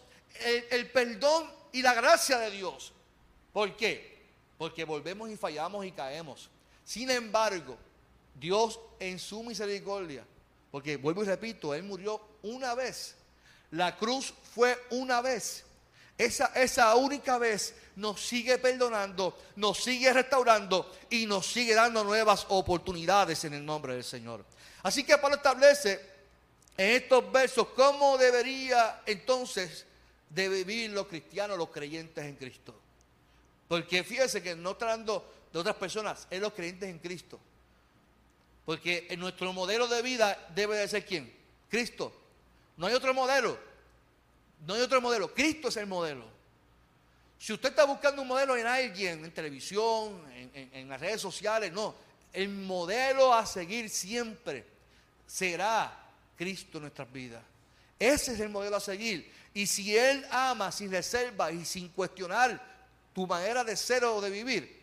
el, 0.70 0.90
perdón 0.90 1.50
y 1.72 1.82
la 1.82 1.94
gracia 1.94 2.38
de 2.38 2.50
Dios. 2.50 2.92
¿Por 3.52 3.76
qué? 3.76 4.20
Porque 4.58 4.84
volvemos 4.84 5.30
y 5.30 5.36
fallamos 5.36 5.84
y 5.86 5.92
caemos. 5.92 6.50
Sin 6.84 7.10
embargo, 7.10 7.78
Dios 8.34 8.78
en 8.98 9.18
su 9.18 9.42
misericordia, 9.42 10.26
porque 10.70 10.96
vuelvo 10.96 11.22
y 11.22 11.26
repito, 11.26 11.74
Él 11.74 11.82
murió 11.82 12.20
una 12.42 12.74
vez. 12.74 13.16
La 13.70 13.96
cruz 13.96 14.34
fue 14.54 14.76
una 14.90 15.20
vez. 15.20 15.64
Esa, 16.20 16.52
esa 16.54 16.94
única 16.96 17.38
vez 17.38 17.74
nos 17.96 18.20
sigue 18.20 18.58
perdonando, 18.58 19.38
nos 19.56 19.82
sigue 19.82 20.12
restaurando 20.12 20.94
y 21.08 21.24
nos 21.24 21.46
sigue 21.46 21.74
dando 21.74 22.04
nuevas 22.04 22.44
oportunidades 22.50 23.42
en 23.44 23.54
el 23.54 23.64
nombre 23.64 23.94
del 23.94 24.04
Señor. 24.04 24.44
Así 24.82 25.02
que 25.02 25.16
Pablo 25.16 25.36
establece 25.36 25.98
en 26.76 26.90
estos 26.96 27.32
versos 27.32 27.68
cómo 27.68 28.18
debería 28.18 29.00
entonces 29.06 29.86
de 30.28 30.50
vivir 30.50 30.90
los 30.90 31.06
cristianos, 31.06 31.56
los 31.56 31.70
creyentes 31.70 32.22
en 32.22 32.36
Cristo. 32.36 32.78
Porque 33.66 34.04
fíjese 34.04 34.42
que 34.42 34.54
no 34.54 34.76
tratando 34.76 35.26
de 35.50 35.58
otras 35.58 35.76
personas, 35.76 36.26
es 36.28 36.38
los 36.38 36.52
creyentes 36.52 36.90
en 36.90 36.98
Cristo. 36.98 37.40
Porque 38.66 39.06
en 39.08 39.20
nuestro 39.20 39.54
modelo 39.54 39.88
de 39.88 40.02
vida 40.02 40.38
debe 40.54 40.76
de 40.76 40.86
ser 40.86 41.06
quién? 41.06 41.34
Cristo. 41.70 42.12
No 42.76 42.88
hay 42.88 42.92
otro 42.92 43.14
modelo. 43.14 43.69
No 44.66 44.74
hay 44.74 44.82
otro 44.82 45.00
modelo. 45.00 45.32
Cristo 45.32 45.68
es 45.68 45.76
el 45.76 45.86
modelo. 45.86 46.24
Si 47.38 47.52
usted 47.52 47.70
está 47.70 47.84
buscando 47.84 48.20
un 48.20 48.28
modelo 48.28 48.56
en 48.56 48.66
alguien, 48.66 49.24
en 49.24 49.32
televisión, 49.32 50.22
en, 50.52 50.88
las 50.88 51.00
redes 51.00 51.22
sociales, 51.22 51.72
no. 51.72 51.94
El 52.32 52.50
modelo 52.50 53.32
a 53.32 53.46
seguir 53.46 53.88
siempre 53.88 54.64
será 55.26 56.06
Cristo 56.36 56.78
en 56.78 56.82
nuestras 56.82 57.10
vidas. 57.10 57.42
Ese 57.98 58.34
es 58.34 58.40
el 58.40 58.50
modelo 58.50 58.76
a 58.76 58.80
seguir. 58.80 59.32
Y 59.54 59.66
si 59.66 59.96
Él 59.96 60.26
ama 60.30 60.70
sin 60.70 60.90
reserva 60.90 61.50
y 61.50 61.64
sin 61.64 61.88
cuestionar 61.88 62.62
tu 63.14 63.26
manera 63.26 63.64
de 63.64 63.74
ser 63.74 64.04
o 64.04 64.20
de 64.20 64.30
vivir, 64.30 64.80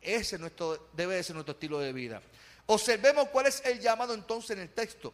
ese 0.00 0.38
nuestro, 0.38 0.88
debe 0.92 1.20
ser 1.22 1.34
nuestro 1.34 1.52
estilo 1.52 1.80
de 1.80 1.92
vida. 1.92 2.22
Observemos 2.66 3.28
cuál 3.30 3.46
es 3.46 3.60
el 3.64 3.80
llamado 3.80 4.14
entonces 4.14 4.50
en 4.50 4.60
el 4.60 4.70
texto. 4.70 5.12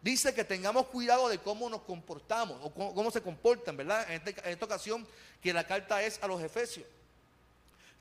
Dice 0.00 0.32
que 0.32 0.44
tengamos 0.44 0.86
cuidado 0.86 1.28
de 1.28 1.38
cómo 1.38 1.68
nos 1.68 1.82
comportamos 1.82 2.58
o 2.62 2.70
cómo, 2.70 3.10
se 3.10 3.20
comportan, 3.20 3.76
¿verdad? 3.76 4.08
En, 4.10 4.16
este, 4.16 4.40
en, 4.44 4.52
esta 4.52 4.64
ocasión 4.64 5.06
que 5.42 5.52
la 5.52 5.66
carta 5.66 6.02
es 6.02 6.22
a 6.22 6.28
los 6.28 6.40
Efesios. 6.40 6.86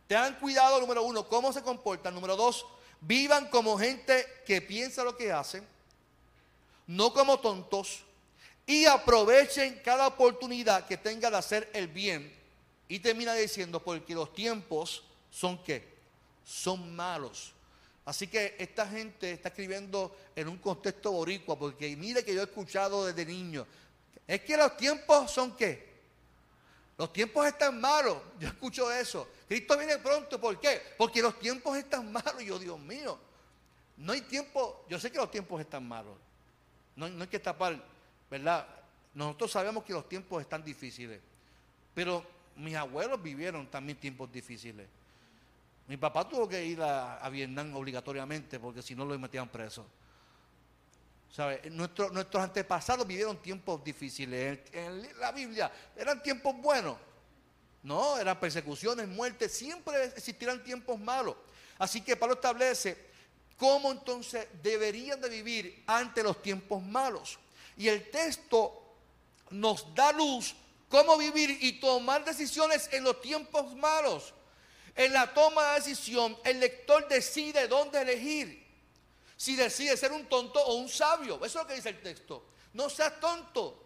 Tengan 0.08 0.39
cuidado, 0.39 0.80
número 0.80 1.04
uno, 1.04 1.27
cómo 1.27 1.51
se 1.51 1.63
comportan. 1.63 2.13
Número 2.13 2.36
dos, 2.36 2.66
vivan 3.01 3.50
como 3.50 3.77
gente 3.77 4.25
que 4.46 4.62
piensa 4.62 5.04
lo 5.04 5.18
que 5.18 5.32
hacen, 5.32 5.68
no 6.86 7.13
como 7.13 7.39
tontos, 7.39 8.04
y 8.66 8.86
aprovechen 8.86 9.82
cada 9.84 10.08
oportunidad 10.08 10.86
que 10.86 10.98
tenga 10.98 11.32
de 11.32 11.38
hacer 11.38 11.70
el 11.74 11.88
bien. 11.88 12.36
Y 12.88 13.00
termina 13.00 13.34
diciendo, 13.34 13.82
porque 13.84 14.13
los 14.13 14.34
tiempos 14.34 15.04
son 15.32 15.62
qué? 15.63 15.98
Son 16.46 16.96
malos. 16.96 17.54
Así 18.08 18.28
que 18.28 18.56
esta 18.58 18.88
gente 18.88 19.34
está 19.34 19.50
escribiendo 19.50 20.16
en 20.34 20.48
un 20.48 20.60
contexto 20.60 21.12
boricua, 21.12 21.60
porque 21.60 21.94
mire 21.98 22.24
que 22.24 22.34
yo 22.34 22.40
he 22.40 22.46
escuchado 22.46 23.06
desde 23.06 23.26
niño, 23.26 23.68
es 24.26 24.40
que 24.44 24.56
los 24.56 24.78
tiempos 24.78 25.30
son 25.30 25.58
qué? 25.58 25.86
Los 26.98 27.12
tiempos 27.12 27.46
están 27.46 27.82
malos. 27.82 28.18
Yo 28.40 28.48
escucho 28.48 28.90
eso. 28.92 29.28
Cristo 29.46 29.78
viene 29.78 29.98
pronto. 29.98 30.40
¿Por 30.40 30.58
qué? 30.58 30.82
Porque 30.98 31.22
los 31.22 31.38
tiempos 31.38 31.78
están 31.78 32.10
malos. 32.10 32.42
Yo, 32.44 32.58
Dios 32.58 32.80
mío, 32.80 33.20
no 33.98 34.14
hay 34.14 34.22
tiempo. 34.22 34.86
Yo 34.90 35.00
sé 35.00 35.12
que 35.12 35.18
los 35.18 35.30
tiempos 35.30 35.60
están 35.60 35.86
malos. 35.88 36.18
No, 36.96 37.10
no 37.10 37.24
hay 37.24 37.30
que 37.30 37.40
tapar 37.40 37.80
¿verdad? 38.32 38.66
Nosotros 39.14 39.52
sabemos 39.52 39.84
que 39.84 39.92
los 39.92 40.08
tiempos 40.08 40.42
están 40.42 40.64
difíciles, 40.64 41.20
pero 41.94 42.26
mis 42.56 42.76
abuelos 42.76 43.22
vivieron 43.22 43.68
también 43.68 44.00
tiempos 44.00 44.32
difíciles. 44.32 44.88
Mi 45.88 45.96
papá 45.96 46.27
tuvo 46.27 46.48
que 46.48 46.63
ir 46.65 46.82
a, 46.82 47.27
Vietnam 47.29 47.74
obligatoriamente 47.75 48.60
porque 48.60 48.82
si 48.82 48.94
no 48.94 49.06
lo 49.06 49.17
metían 49.17 49.48
preso. 49.48 49.86
¿Sabe? 51.32 51.70
nuestros 51.70 52.36
antepasados 52.36 53.06
vivieron 53.06 53.41
tiempos 53.41 53.84
difíciles. 53.84 54.60
En, 54.74 55.20
la 55.20 55.32
Biblia 55.32 55.72
eran 55.96 56.22
tiempos 56.22 56.56
buenos. 56.58 56.98
No, 57.84 58.17
eran 58.17 58.39
persecuciones, 58.39 59.08
muertes. 59.08 59.53
Siempre 59.53 60.06
existirán 60.06 60.63
tiempos 60.63 61.00
malos. 61.00 61.36
Así 61.77 62.01
que 62.01 62.17
Pablo 62.17 62.36
establece 62.36 62.98
cómo 63.56 63.91
entonces 63.91 64.48
deberían 64.62 65.22
de 65.22 65.29
vivir 65.29 65.84
ante 65.88 66.22
los 66.24 66.41
tiempos 66.41 66.84
malos. 66.84 67.39
Y 67.77 67.88
el 67.88 68.10
texto 68.10 68.96
nos 69.51 69.94
da 69.96 70.12
luz 70.12 70.56
cómo 70.89 71.17
vivir 71.17 71.58
y 71.62 71.79
tomar 71.79 72.25
decisiones 72.25 72.89
en 72.91 73.03
los 73.03 73.22
tiempos 73.22 73.75
malos. 73.75 74.34
En 74.98 75.13
la 75.13 75.34
toma 75.34 75.74
de 75.74 75.80
decisión, 75.80 76.38
el 76.44 76.60
lector 76.60 77.08
decide 77.08 77.68
dónde 77.68 78.01
elegir. 78.01 78.66
Si 79.38 79.56
decide 79.56 79.96
ser 79.96 80.12
un 80.12 80.25
tonto 80.25 80.60
o 80.60 80.74
un 80.74 80.89
sabio. 80.89 81.36
Eso 81.38 81.46
es 81.46 81.56
lo 81.56 81.68
que 81.68 81.75
dice 81.75 81.89
el 81.89 82.01
texto. 82.01 82.46
No 82.74 82.89
seas 82.89 83.20
tonto. 83.20 83.86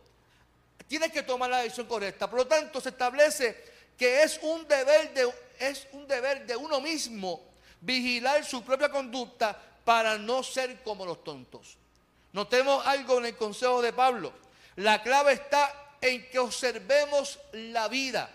Tienes 0.87 1.11
que 1.11 1.23
tomar 1.23 1.49
la 1.49 1.59
decisión 1.59 1.85
correcta. 1.85 2.29
Por 2.29 2.39
lo 2.39 2.47
tanto, 2.47 2.79
se 2.79 2.89
establece 2.89 3.71
que 3.97 4.23
es 4.23 4.39
un 4.41 4.65
deber 4.67 5.13
de, 5.13 5.29
es 5.59 5.85
un 5.91 6.07
deber 6.07 6.45
de 6.45 6.55
uno 6.55 6.79
mismo 6.79 7.51
vigilar 7.81 8.45
su 8.45 8.63
propia 8.63 8.89
conducta 8.89 9.59
para 9.83 10.17
no 10.17 10.43
ser 10.43 10.81
como 10.81 11.05
los 11.05 11.23
tontos. 11.23 11.77
Notemos 12.31 12.85
algo 12.87 13.17
en 13.17 13.25
el 13.25 13.35
consejo 13.35 13.81
de 13.81 13.91
Pablo. 13.91 14.31
La 14.77 15.03
clave 15.03 15.33
está 15.33 15.97
en 15.99 16.29
que 16.29 16.39
observemos 16.39 17.39
la 17.51 17.87
vida, 17.89 18.29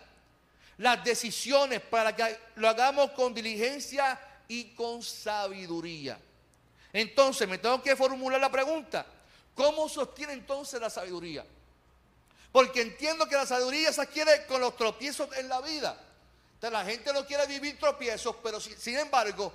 las 0.79 1.03
decisiones, 1.05 1.81
para 1.81 2.15
que 2.15 2.39
lo 2.57 2.69
hagamos 2.69 3.11
con 3.13 3.33
diligencia 3.33 4.19
y 4.49 4.75
con 4.75 5.03
sabiduría. 5.03 6.19
Entonces, 6.93 7.49
me 7.49 7.59
tengo 7.59 7.83
que 7.83 7.97
formular 7.97 8.41
la 8.41 8.51
pregunta, 8.51 9.07
¿cómo 9.55 9.89
sostiene 9.89 10.33
entonces 10.33 10.81
la 10.81 10.91
sabiduría? 10.91 11.45
Porque 12.53 12.81
entiendo 12.81 13.29
que 13.29 13.37
la 13.37 13.47
sabiduría 13.47 13.93
se 13.93 14.01
adquiere 14.01 14.47
con 14.47 14.61
los 14.61 14.77
tropiezos 14.77 15.29
en 15.37 15.49
la 15.49 15.61
vida. 15.61 16.01
La 16.71 16.85
gente 16.85 17.13
no 17.13 17.25
quiere 17.27 17.47
vivir 17.47 17.79
tropiezos, 17.79 18.37
pero 18.43 18.61
sin 18.61 18.97
embargo 18.97 19.53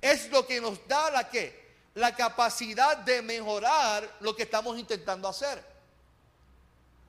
es 0.00 0.28
lo 0.30 0.46
que 0.46 0.60
nos 0.60 0.86
da 0.86 1.10
la 1.10 1.30
la 1.94 2.14
capacidad 2.14 2.96
de 2.96 3.22
mejorar 3.22 4.16
lo 4.20 4.34
que 4.34 4.42
estamos 4.44 4.78
intentando 4.78 5.28
hacer. 5.28 5.62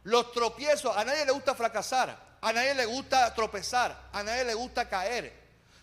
Los 0.03 0.31
tropiezos, 0.33 0.95
a 0.95 1.03
nadie 1.05 1.25
le 1.25 1.31
gusta 1.31 1.55
fracasar, 1.55 2.17
a 2.43 2.51
nadie 2.51 2.75
le 2.75 2.85
gusta 2.85 3.33
tropezar, 3.33 4.09
a 4.11 4.21
nadie 4.21 4.43
le 4.43 4.53
gusta 4.53 4.89
caer. 4.89 5.33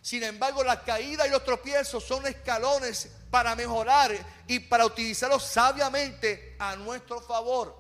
Sin 0.03 0.23
embargo, 0.23 0.63
la 0.63 0.85
caída 0.85 1.27
y 1.27 1.31
los 1.31 1.43
tropiezos 1.43 2.05
son 2.05 2.27
escalones 2.27 3.11
para 3.31 3.57
mejorar 3.57 4.13
y 4.47 4.59
para 4.61 4.85
utilizarlos 4.85 5.43
sabiamente 5.43 6.57
a 6.59 6.77
nuestro 6.77 7.23
favor. 7.23 7.75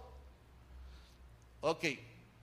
Ok, 1.60 1.84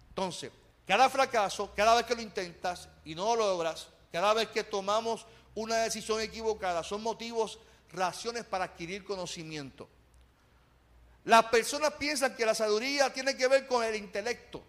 entonces, 0.10 0.51
cada 0.86 1.10
fracaso, 1.10 1.74
cada 1.75 1.96
vez 1.96 2.06
que 2.06 2.13
lo 2.13 2.22
intentas 2.22 2.88
y 3.03 3.15
no 3.15 3.36
lo 3.36 3.48
logras, 3.48 3.88
cada 4.12 4.32
vez 4.36 4.50
que 4.50 4.63
tomamos 4.63 5.25
una 5.56 5.77
decisión 5.77 6.22
equivocada, 6.22 6.84
son 6.84 7.01
motivos, 7.01 7.58
razones 7.94 8.46
para 8.46 8.65
adquirir 8.65 9.03
conocimiento. 9.03 9.89
Las 11.25 11.46
personas 11.46 11.94
piensan 11.94 12.36
que 12.36 12.46
la 12.46 12.53
sabiduría 12.53 13.12
tiene 13.12 13.36
que 13.36 13.48
ver 13.48 13.65
con 13.65 13.84
el 13.84 13.96
intelecto. 13.96 14.63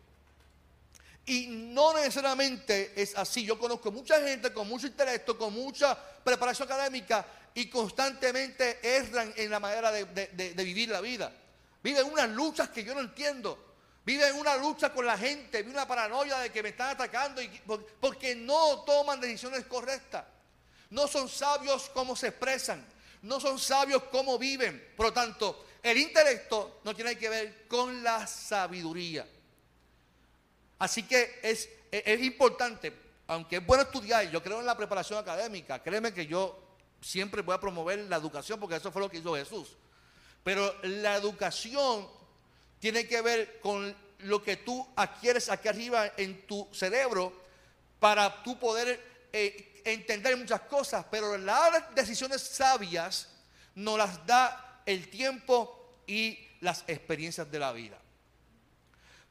Y 1.28 1.46
no 1.46 1.92
necesariamente 1.92 2.94
es 2.96 3.14
así. 3.14 3.44
Yo 3.44 3.58
conozco 3.58 3.92
mucha 3.92 4.18
gente 4.18 4.50
con 4.50 4.66
mucho 4.66 4.86
intelecto, 4.86 5.36
con 5.36 5.52
mucha 5.52 5.94
preparación 6.24 6.66
académica 6.66 7.26
y 7.52 7.68
constantemente 7.68 8.78
erran 8.82 9.34
en 9.36 9.50
la 9.50 9.60
manera 9.60 9.92
de, 9.92 10.54
vivir 10.56 10.88
la 10.88 11.02
vida. 11.02 11.30
Viven 11.82 12.06
unas 12.06 12.30
luchas 12.30 12.70
que 12.70 12.82
yo 12.82 12.94
no 12.94 13.00
entiendo. 13.00 13.62
Viven 14.06 14.36
una 14.36 14.56
lucha 14.56 14.90
con 14.90 15.04
la 15.04 15.18
gente, 15.18 15.58
viven 15.58 15.74
una 15.74 15.86
paranoia 15.86 16.38
de 16.38 16.50
que 16.50 16.62
me 16.62 16.70
están 16.70 16.90
atacando 16.90 17.42
y, 17.42 17.60
porque 18.00 18.34
no 18.34 18.84
toman 18.86 19.20
decisiones 19.20 19.66
correctas. 19.66 20.24
No 20.88 21.06
son 21.06 21.28
sabios 21.28 21.90
como 21.90 22.16
se 22.16 22.28
expresan, 22.28 22.82
no 23.20 23.38
son 23.38 23.58
sabios 23.58 24.04
como 24.04 24.38
viven. 24.38 24.94
Por 24.96 25.06
lo 25.06 25.12
tanto, 25.12 25.66
el 25.82 25.98
intelecto 25.98 26.80
no 26.84 26.96
tiene 26.96 27.18
que 27.18 27.28
ver 27.28 27.66
con 27.68 28.02
la 28.02 28.26
sabiduría. 28.26 29.26
Así 30.78 31.02
que 31.02 31.40
es, 31.42 31.68
importante, 32.20 32.92
aunque 33.26 33.56
es 33.56 33.66
bueno 33.66 33.82
estudiar, 33.82 34.30
yo 34.30 34.42
creo 34.42 34.60
en 34.60 34.66
la 34.66 34.76
preparación 34.76 35.18
académica, 35.18 35.82
créeme 35.82 36.12
que 36.12 36.26
yo 36.26 36.58
siempre 37.00 37.42
voy 37.42 37.54
a 37.54 37.60
promover 37.60 37.98
la 38.00 38.16
educación 38.16 38.60
porque 38.60 38.76
eso 38.76 38.92
fue 38.92 39.02
lo 39.02 39.10
que 39.10 39.18
hizo 39.18 39.34
Jesús. 39.34 39.76
Pero 40.44 40.74
la 40.82 41.16
educación 41.16 42.08
tiene 42.78 43.06
que 43.06 43.20
ver 43.20 43.60
con 43.60 43.94
lo 44.20 44.42
que 44.42 44.56
tú 44.56 44.86
adquieres 44.96 45.48
aquí 45.48 45.68
arriba 45.68 46.12
en 46.16 46.46
tu 46.46 46.68
cerebro 46.72 47.32
para 47.98 48.42
tú 48.42 48.58
poder 48.58 49.28
eh, 49.32 49.82
entender 49.84 50.36
muchas 50.36 50.62
cosas, 50.62 51.04
pero 51.10 51.36
las 51.36 51.94
decisiones 51.94 52.40
sabias 52.40 53.28
nos 53.74 53.98
las 53.98 54.26
da 54.26 54.82
el 54.86 55.08
tiempo 55.10 56.02
y 56.06 56.38
las 56.60 56.84
experiencias 56.86 57.50
de 57.50 57.58
la 57.58 57.72
vida. 57.72 57.98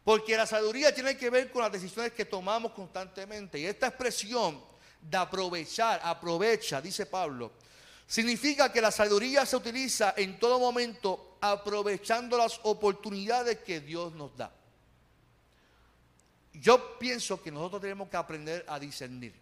Porque 0.07 0.37
la 0.37 0.45
sabiduría 0.45 0.95
tiene 0.95 1.17
que 1.17 1.29
ver 1.29 1.51
con 1.51 1.61
las 1.61 1.69
decisiones 1.69 2.13
que 2.13 2.23
tomamos 2.23 2.71
constantemente. 2.71 3.59
Y 3.59 3.65
esta 3.65 3.87
expresión 3.87 4.63
de 5.01 5.17
aprovechar, 5.17 5.99
aprovecha, 6.01 6.81
dice 6.81 7.05
Pablo, 7.07 7.51
significa 8.07 8.71
que 8.71 8.79
la 8.79 8.89
sabiduría 8.89 9.45
se 9.45 9.57
utiliza 9.57 10.13
en 10.15 10.39
todo 10.39 10.59
momento 10.59 11.37
aprovechando 11.41 12.37
las 12.37 12.57
oportunidades 12.63 13.57
que 13.57 13.81
Dios 13.81 14.13
nos 14.13 14.33
da. 14.37 14.49
Yo 16.53 16.97
pienso 16.97 17.43
que 17.43 17.51
nosotros 17.51 17.81
tenemos 17.81 18.07
que 18.07 18.15
aprender 18.15 18.63
a 18.69 18.79
discernir. 18.79 19.37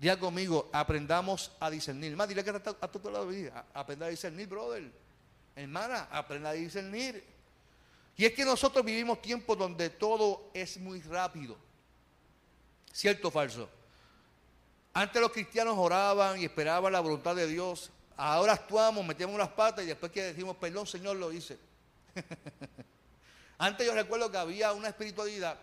Diga 0.00 0.18
conmigo, 0.18 0.70
aprendamos 0.72 1.52
a 1.60 1.68
discernir. 1.68 2.16
Más, 2.16 2.30
dile 2.30 2.42
que 2.42 2.48
a 2.48 2.88
tu 2.88 3.10
lado, 3.10 3.30
aprenda 3.74 4.06
a 4.06 4.08
discernir, 4.08 4.48
brother. 4.48 4.90
Hermana, 5.54 6.08
aprenda 6.10 6.48
a 6.48 6.52
discernir. 6.54 7.31
Y 8.16 8.24
es 8.24 8.32
que 8.32 8.44
nosotros 8.44 8.84
vivimos 8.84 9.22
tiempos 9.22 9.56
donde 9.58 9.90
todo 9.90 10.50
es 10.52 10.76
muy 10.78 11.00
rápido. 11.00 11.56
¿Cierto 12.92 13.28
o 13.28 13.30
falso? 13.30 13.68
Antes 14.94 15.22
los 15.22 15.32
cristianos 15.32 15.76
oraban 15.78 16.38
y 16.38 16.44
esperaban 16.44 16.92
la 16.92 17.00
voluntad 17.00 17.34
de 17.34 17.46
Dios. 17.46 17.90
Ahora 18.16 18.52
actuamos, 18.52 19.04
metemos 19.06 19.38
las 19.38 19.48
patas 19.48 19.84
y 19.84 19.88
después 19.88 20.12
que 20.12 20.22
decimos, 20.22 20.56
perdón 20.56 20.86
Señor, 20.86 21.16
lo 21.16 21.32
hice. 21.32 21.58
Antes 23.58 23.86
yo 23.86 23.94
recuerdo 23.94 24.30
que 24.30 24.36
había 24.36 24.72
una 24.72 24.88
espiritualidad 24.88 25.56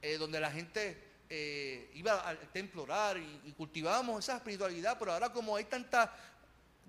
eh, 0.00 0.16
donde 0.16 0.38
la 0.38 0.50
gente 0.50 1.02
eh, 1.28 1.90
iba 1.94 2.20
al 2.20 2.38
templo 2.52 2.82
a 2.82 2.84
orar 2.84 3.16
y, 3.18 3.52
cultivábamos 3.52 4.24
esa 4.24 4.36
espiritualidad, 4.36 4.96
pero 4.98 5.12
ahora 5.12 5.32
como 5.32 5.56
hay 5.56 5.64
tanta, 5.64 6.14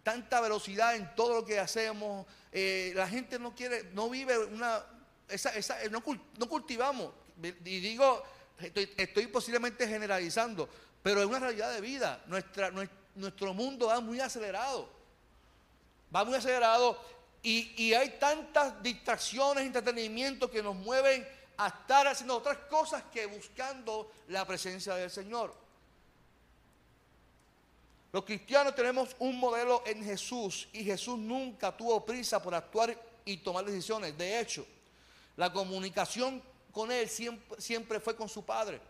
tanta 0.03 0.39
velocidad 0.41 0.95
en 0.95 1.15
todo 1.15 1.35
lo 1.35 1.45
que 1.45 1.59
hacemos, 1.59 2.27
eh, 2.51 2.93
la 2.95 3.07
gente 3.07 3.39
no 3.39 3.55
quiere, 3.55 3.85
no 3.93 4.09
vive 4.09 4.37
una, 4.37 4.83
eh, 5.29 5.89
no, 5.89 6.49
cultivamos, 6.49 7.11
y 7.41 7.79
digo, 7.79 8.23
estoy, 8.57 9.27
posiblemente 9.27 9.87
generalizando, 9.87 10.67
pero 11.01 11.21
es 11.21 11.25
una 11.25 11.39
realidad 11.39 11.73
de 11.73 11.81
vida. 11.81 12.23
Nuestro 13.15 13.53
mundo 13.53 13.87
va 13.87 13.99
muy 13.99 14.19
acelerado. 14.19 14.89
Va 16.13 16.23
muy 16.25 16.35
acelerado 16.35 16.99
y, 17.43 17.71
y 17.83 17.93
hay 17.93 18.17
tantas 18.19 18.81
distracciones, 18.81 19.65
entretenimientos 19.65 20.49
que 20.49 20.63
nos 20.63 20.75
mueven 20.75 21.27
a 21.57 21.67
estar 21.67 22.07
haciendo 22.07 22.37
otras 22.37 22.57
cosas 22.69 23.03
que 23.13 23.27
buscando 23.27 24.11
la 24.29 24.45
presencia 24.45 24.95
del 24.95 25.11
Señor. 25.11 25.53
Los 28.11 28.25
cristianos 28.25 28.73
tenemos 28.73 29.15
un 29.19 29.37
modelo 29.37 29.83
en 29.85 30.03
Jesús 30.03 30.67
y 30.73 30.83
Jesús 30.83 31.19
nunca 31.19 31.75
tuvo 31.75 32.03
prisa 32.03 32.41
por 32.41 32.55
actuar 32.55 32.97
y 33.23 33.37
tomar 33.37 33.65
decisiones. 33.65 34.17
De 34.17 34.39
hecho, 34.39 34.65
la 35.39 35.53
comunicación 35.53 36.43
con 36.73 36.91
Él 36.91 37.07
siempre, 37.07 38.01
fue 38.01 38.13
con 38.13 38.27
su 38.27 38.43
Padre. 38.43 38.81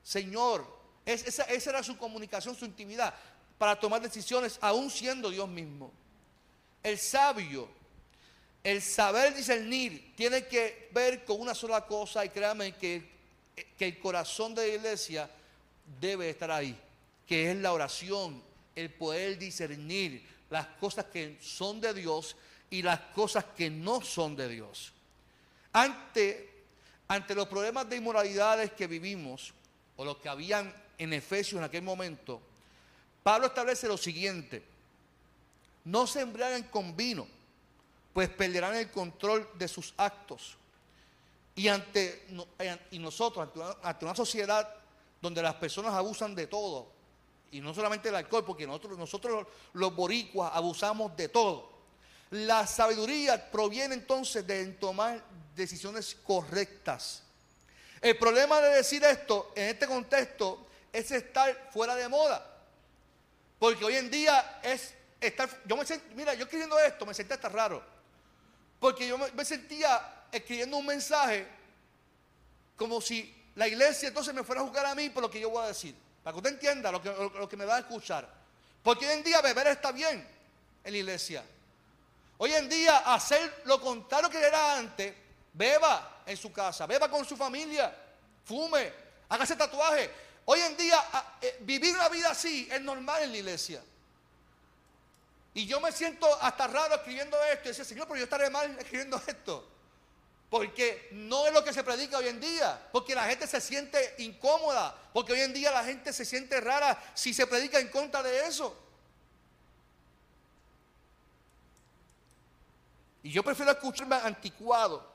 Señor, 0.00 0.64
esa, 1.04 1.42
esa 1.42 1.70
era 1.70 1.82
su 1.82 1.98
comunicación, 1.98 2.54
su 2.54 2.64
intimidad, 2.64 3.12
para 3.58 3.74
tomar 3.74 4.00
decisiones, 4.00 4.58
aún 4.60 4.92
siendo 4.92 5.28
Dios 5.28 5.48
mismo. 5.48 5.92
El 6.84 6.98
sabio, 6.98 7.68
el 8.62 8.80
saber 8.80 9.34
discernir, 9.34 10.14
tiene 10.14 10.46
que 10.46 10.88
ver 10.92 11.24
con 11.24 11.40
una 11.40 11.52
sola 11.52 11.84
cosa 11.84 12.24
y 12.24 12.28
créame 12.28 12.76
que, 12.76 13.02
que 13.76 13.86
el 13.86 13.98
corazón 13.98 14.54
de 14.54 14.68
la 14.68 14.74
iglesia 14.76 15.30
debe 16.00 16.30
estar 16.30 16.52
ahí, 16.52 16.78
que 17.26 17.50
es 17.50 17.56
la 17.56 17.72
oración, 17.72 18.40
el 18.76 18.88
poder 18.88 19.36
discernir 19.36 20.24
las 20.48 20.68
cosas 20.78 21.06
que 21.06 21.38
son 21.40 21.80
de 21.80 21.92
Dios 21.92 22.36
y 22.70 22.82
las 22.82 23.00
cosas 23.16 23.44
que 23.56 23.68
no 23.68 24.00
son 24.00 24.36
de 24.36 24.48
Dios. 24.48 24.92
Ante, 25.72 26.64
ante 27.08 27.34
los 27.34 27.48
problemas 27.48 27.88
de 27.88 27.96
inmoralidades 27.96 28.72
que 28.72 28.86
vivimos, 28.86 29.54
o 29.96 30.04
los 30.04 30.18
que 30.18 30.28
habían 30.28 30.74
en 30.98 31.12
Efesios 31.12 31.58
en 31.58 31.64
aquel 31.64 31.82
momento, 31.82 32.40
Pablo 33.22 33.46
establece 33.46 33.88
lo 33.88 33.96
siguiente, 33.96 34.62
no 35.84 36.06
se 36.06 36.20
embriaguen 36.20 36.64
con 36.64 36.96
vino, 36.96 37.26
pues 38.12 38.28
perderán 38.28 38.74
el 38.74 38.90
control 38.90 39.48
de 39.54 39.68
sus 39.68 39.94
actos. 39.96 40.56
Y, 41.54 41.68
ante, 41.68 42.26
y 42.90 42.98
nosotros, 42.98 43.48
ante 43.82 44.04
una, 44.04 44.14
sociedad 44.14 44.74
donde 45.20 45.42
las 45.42 45.54
personas 45.54 45.92
abusan 45.94 46.34
de 46.34 46.46
todo, 46.46 46.88
y 47.50 47.60
no 47.60 47.74
solamente 47.74 48.08
del 48.08 48.16
alcohol, 48.16 48.44
porque 48.44 48.66
nosotros, 48.66 48.98
nosotros 48.98 49.46
los 49.74 49.94
boricuas 49.94 50.50
abusamos 50.54 51.14
de 51.16 51.28
todo. 51.28 51.70
La 52.32 52.66
sabiduría 52.66 53.50
proviene 53.50 53.94
entonces 53.94 54.46
de 54.46 54.64
tomar 54.68 55.22
decisiones 55.54 56.16
correctas. 56.24 57.22
El 58.00 58.16
problema 58.16 58.58
de 58.62 58.76
decir 58.76 59.04
esto 59.04 59.52
en 59.54 59.68
este 59.68 59.86
contexto 59.86 60.66
es 60.90 61.10
estar 61.10 61.68
fuera 61.70 61.94
de 61.94 62.08
moda. 62.08 62.42
Porque 63.58 63.84
hoy 63.84 63.96
en 63.96 64.10
día 64.10 64.60
es 64.62 64.94
estar. 65.20 65.46
Yo 65.66 65.76
me 65.76 65.84
mira, 66.14 66.32
yo 66.32 66.44
escribiendo 66.44 66.78
esto 66.78 67.04
me 67.04 67.12
sentía 67.12 67.36
hasta 67.36 67.50
raro. 67.50 67.84
Porque 68.80 69.06
yo 69.06 69.18
me, 69.18 69.44
sentía 69.44 70.24
escribiendo 70.32 70.78
un 70.78 70.86
mensaje 70.86 71.46
como 72.76 73.02
si 73.02 73.32
la 73.56 73.68
iglesia 73.68 74.08
entonces 74.08 74.32
me 74.32 74.42
fuera 74.42 74.62
a 74.62 74.64
juzgar 74.64 74.86
a 74.86 74.94
mí 74.94 75.10
por 75.10 75.22
lo 75.22 75.30
que 75.30 75.38
yo 75.38 75.50
voy 75.50 75.64
a 75.64 75.68
decir. 75.68 75.94
Para 76.24 76.32
que 76.32 76.38
usted 76.38 76.52
entienda 76.54 76.90
lo 76.90 77.02
que, 77.02 77.10
lo 77.10 77.46
que 77.46 77.58
me 77.58 77.66
va 77.66 77.76
a 77.76 77.80
escuchar. 77.80 78.26
Porque 78.82 79.06
hoy 79.06 79.12
en 79.12 79.22
día 79.22 79.42
beber 79.42 79.66
está 79.66 79.92
bien 79.92 80.26
en 80.82 80.92
la 80.92 80.98
iglesia. 80.98 81.44
Hoy 82.44 82.52
en 82.54 82.68
día 82.68 82.98
hacer 83.14 83.62
lo 83.66 83.80
contrario 83.80 84.28
que 84.28 84.44
era 84.44 84.76
antes 84.76 85.14
Beba 85.52 86.24
en 86.26 86.36
su 86.36 86.52
casa, 86.52 86.88
beba 86.88 87.08
con 87.08 87.24
su 87.24 87.36
familia, 87.36 87.94
fume, 88.44 88.92
hágase 89.28 89.54
tatuaje. 89.54 90.10
Hoy 90.46 90.58
en 90.58 90.76
día 90.76 91.00
eh, 91.40 91.58
vivir 91.60 91.94
una 91.94 92.08
vida 92.08 92.32
así 92.32 92.68
es 92.68 92.80
normal 92.80 93.22
en 93.22 93.30
la 93.30 93.38
iglesia. 93.38 93.80
Y 95.54 95.66
yo 95.66 95.80
me 95.80 95.92
siento 95.92 96.26
hasta 96.42 96.66
raro 96.66 96.96
escribiendo 96.96 97.40
esto. 97.44 97.66
Y 97.66 97.68
decía, 97.68 97.84
Señor, 97.84 98.08
pero 98.08 98.18
yo 98.18 98.24
estaré 98.24 98.50
mal 98.50 98.76
escribiendo 98.76 99.22
esto. 99.24 99.68
Porque 100.50 101.10
no 101.12 101.46
es 101.46 101.52
lo 101.52 101.62
que 101.62 101.72
se 101.72 101.84
predica 101.84 102.18
hoy 102.18 102.26
en 102.26 102.40
día. 102.40 102.88
Porque 102.90 103.14
la 103.14 103.26
gente 103.26 103.46
se 103.46 103.60
siente 103.60 104.16
incómoda. 104.18 104.98
Porque 105.12 105.34
hoy 105.34 105.42
en 105.42 105.52
día 105.52 105.70
la 105.70 105.84
gente 105.84 106.12
se 106.12 106.24
siente 106.24 106.60
rara 106.60 107.00
si 107.14 107.32
se 107.32 107.46
predica 107.46 107.78
en 107.78 107.88
contra 107.88 108.20
de 108.20 108.48
eso. 108.48 108.76
Y 113.22 113.30
yo 113.30 113.42
prefiero 113.42 113.72
escucharme 113.72 114.16
anticuado. 114.16 115.06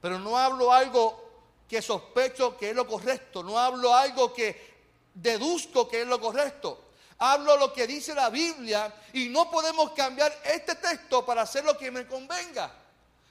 Pero 0.00 0.18
no 0.18 0.36
hablo 0.36 0.72
algo 0.72 1.22
que 1.68 1.82
sospecho 1.82 2.56
que 2.56 2.70
es 2.70 2.76
lo 2.76 2.86
correcto. 2.86 3.42
No 3.42 3.58
hablo 3.58 3.94
algo 3.94 4.32
que 4.32 4.74
deduzco 5.14 5.88
que 5.88 6.02
es 6.02 6.06
lo 6.06 6.20
correcto. 6.20 6.80
Hablo 7.18 7.56
lo 7.56 7.72
que 7.72 7.86
dice 7.86 8.14
la 8.14 8.28
Biblia 8.28 8.92
y 9.12 9.28
no 9.28 9.50
podemos 9.50 9.92
cambiar 9.92 10.36
este 10.44 10.74
texto 10.74 11.24
para 11.24 11.42
hacer 11.42 11.64
lo 11.64 11.78
que 11.78 11.90
me 11.90 12.06
convenga. 12.06 12.72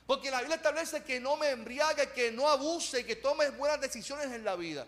Porque 0.06 0.32
la 0.32 0.40
Biblia 0.40 0.56
establece 0.56 1.04
que 1.04 1.20
no 1.20 1.38
me 1.38 1.50
embriague, 1.50 2.12
que 2.12 2.32
no 2.32 2.50
abuse, 2.50 3.06
que 3.06 3.18
tome 3.18 3.50
buenas 3.52 3.80
decisiones 3.80 4.32
en 4.32 4.44
la 4.44 4.56
vida. 4.56 4.86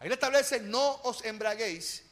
Ahí 0.00 0.08
le 0.08 0.14
establece, 0.14 0.60
no 0.60 1.00
os 1.02 1.24
embraguéis, 1.24 2.02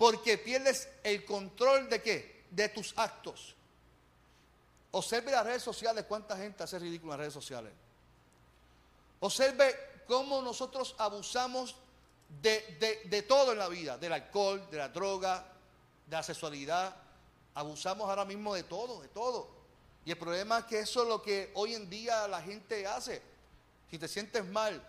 porque 0.00 0.38
pierdes 0.38 0.88
el 1.04 1.26
control 1.26 1.90
de 1.90 2.00
qué? 2.00 2.46
De 2.50 2.70
tus 2.70 2.94
actos. 2.96 3.54
Observe 4.92 5.30
las 5.30 5.44
redes 5.44 5.62
sociales, 5.62 6.06
cuánta 6.08 6.38
gente 6.38 6.62
hace 6.62 6.78
ridículo 6.78 7.12
en 7.12 7.18
las 7.18 7.24
redes 7.24 7.34
sociales. 7.34 7.70
Observe 9.20 10.02
cómo 10.06 10.40
nosotros 10.40 10.94
abusamos 10.96 11.76
de, 12.40 13.04
de, 13.10 13.22
todo 13.24 13.52
en 13.52 13.58
la 13.58 13.68
vida, 13.68 13.98
del 13.98 14.14
alcohol, 14.14 14.66
de 14.70 14.78
la 14.78 14.88
droga, 14.88 15.46
de 16.06 16.16
la 16.16 16.22
sexualidad. 16.22 16.96
Abusamos 17.52 18.08
ahora 18.08 18.24
mismo 18.24 18.54
de 18.54 18.62
todo, 18.62 19.02
de 19.02 19.08
todo. 19.08 19.50
Y 20.06 20.12
el 20.12 20.16
problema 20.16 20.60
es 20.60 20.64
que 20.64 20.78
eso 20.78 21.02
es 21.02 21.08
lo 21.10 21.20
que 21.20 21.50
hoy 21.52 21.74
en 21.74 21.90
día 21.90 22.26
la 22.26 22.40
gente 22.40 22.86
hace. 22.86 23.20
Si 23.90 23.98
te 23.98 24.08
sientes 24.08 24.46
mal, 24.46 24.82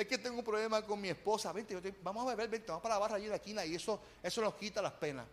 es 0.00 0.06
que 0.06 0.18
tengo 0.18 0.38
un 0.38 0.44
problema 0.44 0.82
con 0.82 1.00
mi 1.00 1.08
esposa, 1.08 1.52
vente, 1.52 1.94
vamos 2.02 2.26
a 2.26 2.30
beber, 2.30 2.48
vente, 2.48 2.68
vamos 2.68 2.82
para 2.82 2.94
la 2.94 2.98
barra 3.00 3.16
allí 3.16 3.24
de 3.24 3.30
la 3.30 3.36
esquina 3.36 3.64
y 3.64 3.74
eso, 3.74 4.00
eso 4.22 4.40
nos 4.40 4.54
quita 4.54 4.80
las 4.80 4.92
penas 4.92 5.26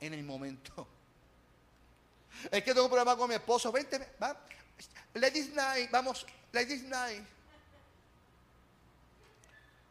en 0.00 0.14
el 0.14 0.24
momento. 0.24 0.86
Es 2.50 2.62
que 2.62 2.72
tengo 2.72 2.84
un 2.84 2.90
problema 2.90 3.16
con 3.16 3.28
mi 3.28 3.34
esposo, 3.34 3.72
vente, 3.72 3.98
va, 4.22 4.36
ladies 5.14 5.50
night, 5.54 5.90
vamos, 5.90 6.26
ladies 6.52 6.82
night. 6.84 7.24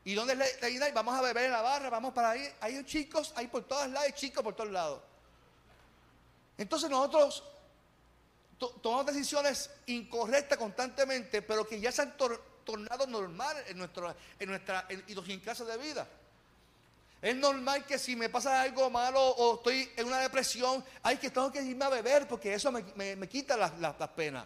¿Y 0.08 0.13
dónde 0.13 0.34
es 0.34 0.62
Ladies 0.62 0.80
night? 0.80 0.94
Vamos 0.94 1.20
a 1.20 1.22
beber 1.22 1.46
en 1.46 1.52
la 1.52 1.62
barra, 1.62 1.90
vamos 1.90 2.13
para 2.13 2.30
ahí, 2.30 2.50
hay 2.62 2.82
chicos, 2.86 3.34
hay 3.36 3.48
por 3.48 3.66
todos 3.66 3.90
lados, 3.90 4.06
hay 4.06 4.13
chicos 4.13 4.42
por 4.42 4.56
todos 4.56 4.72
lados. 4.72 5.02
Entonces 6.58 6.90
nosotros 6.90 7.44
tomamos 8.82 9.06
decisiones 9.08 9.70
incorrectas 9.88 10.58
constantemente, 10.58 11.42
pero 11.42 11.68
que 11.68 11.82
ya 11.82 11.92
se 11.92 12.04
han 12.04 12.16
tornado 12.68 13.08
normal 13.08 13.56
en, 13.68 13.78
nuestro, 13.78 14.14
en 14.38 14.50
nuestra 14.50 14.86
idiosincrasia 15.08 15.64
de 15.64 15.78
vida. 15.78 16.06
Es 17.22 17.36
normal 17.36 17.86
que 17.86 17.98
si 17.98 18.16
me 18.16 18.28
pasa 18.30 18.62
algo 18.62 18.90
malo 18.90 19.20
o 19.22 19.56
estoy 19.56 19.90
en 19.96 20.06
una 20.06 20.20
depresión, 20.20 20.84
hay 21.02 21.18
que 21.18 21.32
tengo 21.32 21.50
que 21.50 21.62
irme 21.62 21.86
a 21.86 21.90
beber 21.90 22.28
porque 22.28 22.54
eso 22.54 22.72
me, 22.72 23.30
quita 23.30 23.56
las, 23.56 23.72
penas. 24.10 24.46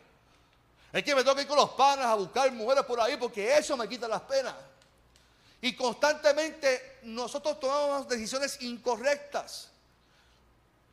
Es 0.94 1.04
que 1.04 1.16
me 1.16 1.24
tengo 1.24 1.36
que 1.36 1.42
ir 1.42 1.48
con 1.48 1.58
los 1.58 1.72
panas 1.72 2.06
a 2.06 2.16
buscar 2.16 2.50
mujeres 2.52 2.86
por 2.86 3.02
ahí 3.02 3.18
porque 3.18 3.58
eso 3.58 3.76
me 3.76 3.90
quita 3.90 4.08
las 4.08 4.22
penas. 4.22 4.54
Y 5.62 5.76
constantemente 5.76 7.00
nosotros 7.04 7.60
tomamos 7.60 8.08
decisiones 8.08 8.62
incorrectas. 8.62 9.71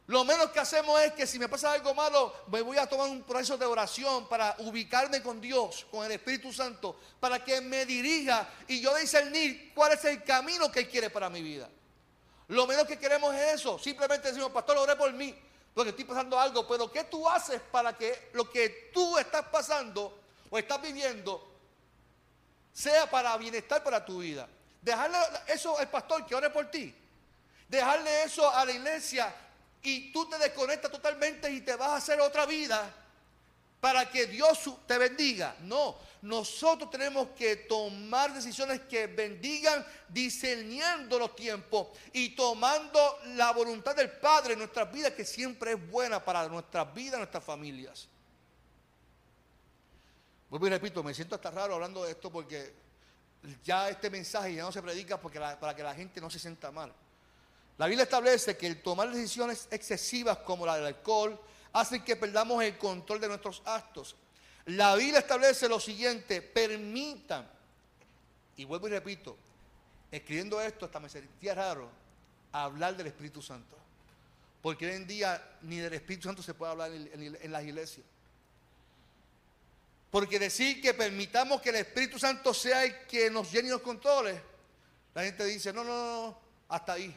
Lo 0.09 0.25
menos 0.25 0.51
que 0.51 0.59
hacemos 0.59 0.99
es 1.03 1.12
que 1.12 1.27
si 1.27 1.38
me 1.38 1.51
pasa 1.51 1.71
algo 1.71 1.92
malo, 1.92 2.35
me 2.47 2.62
voy 2.62 2.79
a 2.79 2.87
tomar 2.87 3.11
un 3.11 3.23
proceso 3.25 3.59
de 3.59 3.66
oración 3.66 4.27
para 4.27 4.57
ubicarme 4.61 5.23
con 5.23 5.38
Dios, 5.38 5.87
con 5.90 6.07
el 6.07 6.12
Espíritu 6.12 6.51
Santo, 6.51 6.99
para 7.21 7.44
que 7.44 7.61
me 7.61 7.85
dirija 7.85 8.49
y 8.68 8.81
yo 8.81 8.94
discernir 8.97 9.71
cuál 9.75 9.92
es 9.92 10.05
el 10.07 10.25
camino 10.25 10.73
que 10.73 10.81
Él 10.81 10.88
quiere 10.88 11.11
para 11.11 11.29
mi 11.29 11.42
vida. 11.42 11.68
Lo 12.49 12.66
menos 12.66 12.87
que 12.87 12.99
queremos 12.99 13.35
es 13.35 13.57
eso. 13.57 13.79
Simplemente 13.79 14.29
decimos, 14.29 14.51
pastor, 14.51 14.79
oré 14.79 14.97
por 14.97 15.12
mí, 15.12 15.38
porque 15.75 15.90
estoy 15.90 16.07
pasando 16.07 16.40
algo. 16.40 16.66
Pero 16.66 16.90
¿qué 16.90 17.05
tú 17.05 17.29
haces 17.29 17.61
para 17.71 17.94
que 17.94 18.31
lo 18.33 18.51
que 18.51 18.90
tú 18.94 19.18
estás 19.18 19.44
pasando 19.49 20.18
o 20.49 20.57
estás 20.57 20.81
viviendo 20.81 21.47
sea 22.73 23.11
para 23.11 23.37
bienestar 23.37 23.85
para 23.85 24.03
tu 24.03 24.21
vida? 24.21 24.49
Dejarle 24.81 25.18
eso 25.49 25.79
al 25.79 25.90
pastor 25.90 26.25
que 26.25 26.35
ore 26.35 26.49
por 26.49 26.71
ti. 26.71 26.94
Dejarle 27.68 28.23
eso 28.23 28.51
a 28.51 28.64
la 28.64 28.73
iglesia 28.73 29.35
y 29.83 30.12
tú 30.12 30.29
te 30.29 30.38
desconectas 30.38 30.91
totalmente 30.91 31.51
y 31.51 31.61
te 31.61 31.77
vas 31.77 31.91
a 31.91 31.97
hacer 31.97 32.21
otra 32.21 32.47
vida 32.47 32.93
para 33.81 34.11
que 34.11 34.27
Dios 34.27 34.59
te 34.87 34.99
bendiga. 34.99 35.55
No, 35.61 35.97
nosotros 36.23 36.91
tenemos 36.91 37.29
que 37.29 37.57
tomar 37.57 38.35
decisiones 38.35 38.81
que 38.83 39.07
bendigan 39.07 39.87
diseñando 40.09 41.19
los 41.19 41.37
tiempos 41.37 41.88
y 42.12 42.31
tomando 42.31 43.21
la 43.37 43.53
voluntad 43.53 43.95
del 43.95 44.11
Padre 44.11 44.55
en 44.55 44.59
nuestras 44.59 44.93
vidas, 44.93 45.12
que 45.12 45.25
siempre 45.25 45.73
es 45.73 45.91
buena 45.91 46.25
para 46.25 46.49
nuestras 46.49 46.93
vidas, 46.93 47.19
nuestras 47.19 47.45
familias. 47.45 48.09
Vuelvo 50.51 50.67
y 50.67 50.71
repito, 50.71 51.03
me 51.03 51.14
siento 51.14 51.35
hasta 51.35 51.51
raro 51.51 51.75
hablando 51.75 52.05
de 52.05 52.12
esto 52.12 52.33
porque 52.33 52.73
ya 53.62 53.88
este 53.88 54.11
mensaje 54.11 54.55
ya 54.55 54.62
no 54.62 54.73
se 54.73 54.83
predica 54.83 55.21
porque 55.21 55.38
para 55.38 55.77
que 55.77 55.83
la 55.83 55.95
gente 55.95 56.21
no 56.21 56.31
se 56.31 56.38
sienta 56.38 56.73
mal. 56.73 56.93
La 57.79 57.87
Biblia 57.87 58.03
establece 58.03 58.57
que 58.57 58.67
el 58.67 58.83
tomar 58.83 59.11
decisiones 59.11 59.69
excesivas 59.71 60.38
como 60.38 60.67
la 60.67 60.77
del 60.77 60.87
alcohol 60.87 61.41
hacen 61.73 62.03
que 62.03 62.17
perdamos 62.17 62.62
el 62.62 62.77
control 62.77 63.21
de 63.21 63.29
nuestros 63.29 63.62
actos. 63.64 64.17
La 64.67 64.97
Biblia 64.97 65.21
establece 65.21 65.69
lo 65.69 65.79
siguiente, 65.79 66.43
permitan, 66.43 67.49
y 68.57 68.64
vuelvo 68.64 68.88
y 68.88 68.91
repito, 68.91 69.37
escribiendo 70.11 70.61
esto 70.61 70.87
hasta 70.87 70.99
me 70.99 71.09
sentía 71.09 71.55
raro 71.55 71.88
hablar 72.53 72.97
del 72.97 73.07
Espíritu 73.07 73.41
Santo. 73.41 73.77
Porque 74.61 74.87
hoy 74.87 74.97
en 74.97 75.07
día 75.07 75.57
ni 75.62 75.77
del 75.77 75.95
Espíritu 75.95 76.27
Santo 76.27 76.43
se 76.43 76.55
puede 76.55 76.73
hablar 76.73 76.91
en, 76.91 77.38
en 77.41 77.53
las 77.53 77.62
iglesias. 77.62 78.05
Porque 80.11 80.41
decir 80.41 80.83
que 80.83 80.95
permitamos 80.95 81.61
que 81.61 81.69
el 81.69 81.77
Espíritu 81.77 82.19
Santo 82.19 82.53
sea 82.53 82.85
el 82.85 83.07
que 83.07 83.31
nos 83.31 83.53
llene 83.53 83.69
y 83.69 83.71
nos 83.71 83.83
controle, 83.83 84.41
la 85.14 85.23
gente 85.23 85.45
dice, 85.45 85.73
no, 85.73 85.85
no, 85.85 85.95
no, 85.95 86.38
hasta 86.69 86.95
ahí. 86.95 87.14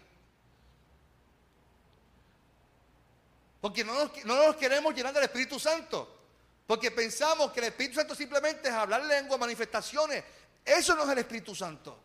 Porque 3.62 3.84
no 3.84 3.94
nos, 4.26 4.56
queremos 4.56 4.94
llenar 4.94 5.14
del 5.14 5.24
Espíritu 5.24 5.60
Santo. 5.60 6.18
Porque 6.66 6.90
pensamos 6.90 7.52
que 7.52 7.60
el 7.60 7.68
Espíritu 7.68 7.96
Santo 7.96 8.16
simplemente 8.16 8.70
es 8.70 8.74
hablar 8.74 9.06
lengua, 9.06 9.38
manifestaciones. 9.38 10.24
Eso 10.66 10.96
no 10.96 11.04
es 11.04 11.10
el 11.10 11.20
Espíritu 11.20 11.54
Santo. 11.54 12.00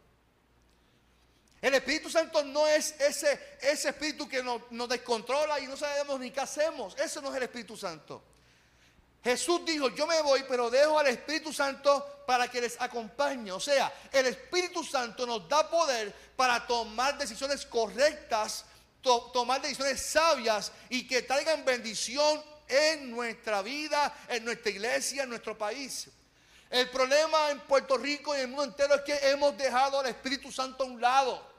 El 1.63 1.75
Espíritu 1.75 2.11
Santo 2.11 2.45
no 2.45 2.67
es 2.67 2.95
ese, 3.01 3.57
ese 3.63 3.89
espíritu 3.89 4.29
que 4.29 4.43
nos, 4.43 4.71
nos, 4.71 4.89
descontrola 4.89 5.59
y 5.59 5.67
no 5.67 5.77
sabemos 5.77 6.21
ni 6.21 6.31
qué 6.31 6.41
hacemos. 6.41 6.95
Eso 6.99 7.23
no 7.23 7.31
es 7.31 7.37
el 7.37 7.45
Espíritu 7.45 7.77
Santo. 7.77 8.23
Jesús 9.25 9.65
dijo, 9.65 9.89
yo 9.89 10.07
me 10.07 10.21
voy, 10.21 10.45
pero 10.47 10.71
dejo 10.71 10.99
al 10.99 11.09
Espíritu 11.09 11.53
Santo 11.53 12.23
para 12.27 12.49
que 12.49 12.61
les 12.61 12.81
acompañe. 12.81 13.51
O 13.51 13.59
sea, 13.59 13.93
el 14.13 14.27
Espíritu 14.27 14.85
Santo 14.85 15.27
nos 15.27 15.49
da 15.49 15.69
poder 15.69 16.15
para 16.37 16.65
tomar 16.67 17.17
decisiones 17.17 17.65
correctas 17.65 18.67
tomar 19.33 19.63
decisiones 19.63 20.01
sabias 20.01 20.73
y 20.89 21.07
que 21.07 21.23
traigan 21.23 21.65
bendición 21.65 22.43
en 22.69 23.11
nuestra 23.11 23.63
vida, 23.63 24.15
en 24.29 24.45
nuestra 24.45 24.71
iglesia, 24.71 25.23
en 25.23 25.31
nuestro 25.31 25.57
país. 25.57 26.09
El 26.69 26.91
problema 26.91 27.51
en 27.51 27.61
Puerto 27.61 27.97
Rico 27.97 28.35
y 28.35 28.39
en 28.39 28.43
el 28.43 28.49
mundo 28.49 28.65
entero 28.65 28.95
es 28.97 29.03
que 29.03 29.31
hemos 29.31 29.57
dejado 29.57 30.01
al 30.01 30.07
Espíritu 30.07 30.51
Santo 30.51 30.83
a 30.83 30.87
un 30.87 31.01
lado. 31.01 31.56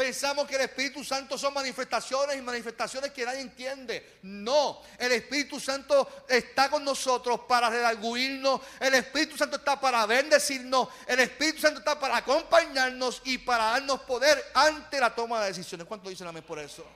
Pensamos 0.00 0.48
que 0.48 0.54
el 0.54 0.62
Espíritu 0.62 1.04
Santo 1.04 1.36
son 1.36 1.52
manifestaciones 1.52 2.34
y 2.34 2.40
manifestaciones 2.40 3.10
que 3.10 3.22
nadie 3.22 3.42
entiende. 3.42 4.20
No, 4.22 4.80
el 4.96 5.12
Espíritu 5.12 5.60
Santo 5.60 6.24
está 6.26 6.70
con 6.70 6.82
nosotros 6.82 7.40
para 7.40 7.68
redarguirnos. 7.68 8.62
El 8.80 8.94
Espíritu 8.94 9.36
Santo 9.36 9.56
está 9.56 9.78
para 9.78 10.06
bendecirnos. 10.06 10.88
El 11.06 11.20
Espíritu 11.20 11.60
Santo 11.60 11.80
está 11.80 12.00
para 12.00 12.16
acompañarnos 12.16 13.20
y 13.26 13.36
para 13.36 13.72
darnos 13.72 14.00
poder 14.00 14.42
ante 14.54 14.98
la 14.98 15.14
toma 15.14 15.42
de 15.42 15.48
decisiones. 15.48 15.86
¿Cuánto 15.86 16.08
dicen 16.08 16.26
amén 16.26 16.44
por 16.44 16.58
eso? 16.58 16.86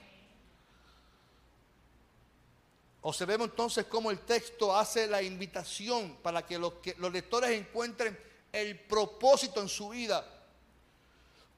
Observemos 3.01 3.49
entonces 3.49 3.85
cómo 3.85 4.09
el 4.09 4.21
texto 4.21 4.75
hace 4.75 5.05
la 5.05 5.21
invitación 5.21 6.17
para 6.23 6.43
que 6.43 6.57
los, 6.57 6.73
que 6.81 6.95
los 6.97 7.13
lectores 7.13 7.51
encuentren 7.51 8.17
el 8.51 8.79
propósito 8.79 9.61
en 9.61 9.69
su 9.69 9.89
vida 9.89 10.34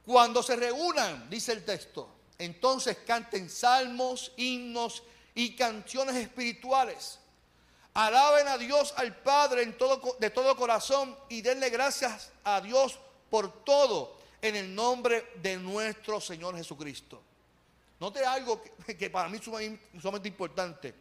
cuando 0.07 0.41
se 0.41 0.55
reúnan, 0.55 1.29
dice 1.29 1.51
el 1.51 1.65
texto, 1.65 2.09
entonces 2.37 2.99
canten 3.05 3.49
salmos, 3.49 4.31
himnos 4.37 5.03
y 5.35 5.53
canciones 5.53 6.15
espirituales. 6.15 7.19
Alaben 7.93 8.47
a 8.47 8.57
Dios 8.57 8.93
al 8.95 9.13
Padre 9.17 9.63
en 9.63 9.77
todo, 9.77 10.15
de 10.17 10.29
todo 10.29 10.55
corazón 10.55 11.13
y 11.27 11.41
denle 11.41 11.69
gracias 11.69 12.31
a 12.45 12.61
Dios 12.61 12.97
por 13.29 13.65
todo 13.65 14.17
en 14.41 14.55
el 14.55 14.73
nombre 14.73 15.29
de 15.41 15.57
nuestro 15.57 16.21
Señor 16.21 16.55
Jesucristo. 16.55 17.21
Note 17.99 18.25
algo 18.25 18.61
que, 18.61 19.09
para 19.11 19.27
mí 19.27 19.39
es 19.39 19.43
sumamente 19.43 20.29
importante. 20.29 20.95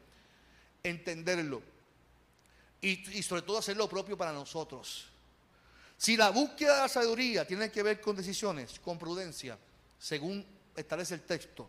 entenderlo. 0.82 1.62
Y, 2.80 3.18
y 3.18 3.22
sobre 3.22 3.42
todo 3.42 3.58
hacer 3.58 3.76
lo 3.76 3.88
propio 3.88 4.18
para 4.18 4.32
nosotros. 4.32 5.06
Si 5.96 6.16
la 6.16 6.30
búsqueda 6.30 6.76
de 6.76 6.82
la 6.82 6.88
sabiduría 6.88 7.46
tiene 7.46 7.70
que 7.70 7.82
ver 7.82 8.00
con 8.00 8.16
decisiones, 8.16 8.78
con 8.80 8.98
prudencia, 8.98 9.58
según 9.98 10.44
establece 10.76 11.14
el 11.14 11.22
texto, 11.22 11.68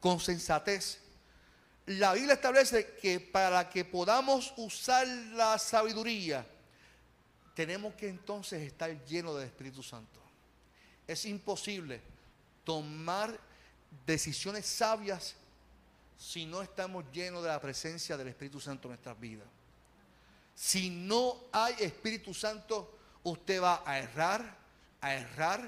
con 0.00 0.20
sensatez, 0.20 1.00
la 1.86 2.14
Biblia 2.14 2.34
establece 2.34 2.94
que 3.00 3.20
para 3.20 3.68
que 3.68 3.84
podamos 3.84 4.54
usar 4.56 5.06
la 5.06 5.58
sabiduría, 5.58 6.46
tenemos 7.54 7.94
que 7.94 8.08
entonces 8.08 8.62
estar 8.62 9.04
llenos 9.04 9.36
del 9.36 9.46
Espíritu 9.46 9.82
Santo. 9.82 10.20
Es 11.06 11.24
imposible 11.24 12.00
tomar 12.64 13.38
decisiones 14.06 14.64
sabias 14.66 15.34
si 16.16 16.46
no 16.46 16.62
estamos 16.62 17.04
llenos 17.12 17.42
de 17.42 17.48
la 17.48 17.60
presencia 17.60 18.16
del 18.16 18.28
Espíritu 18.28 18.60
Santo 18.60 18.88
en 18.88 18.92
nuestras 18.92 19.18
vidas. 19.20 19.46
Si 20.54 20.88
no 20.88 21.36
hay 21.52 21.74
Espíritu 21.80 22.32
Santo, 22.32 22.93
usted 23.24 23.60
va 23.60 23.82
a 23.84 23.98
errar, 23.98 24.56
a 25.00 25.14
errar, 25.14 25.60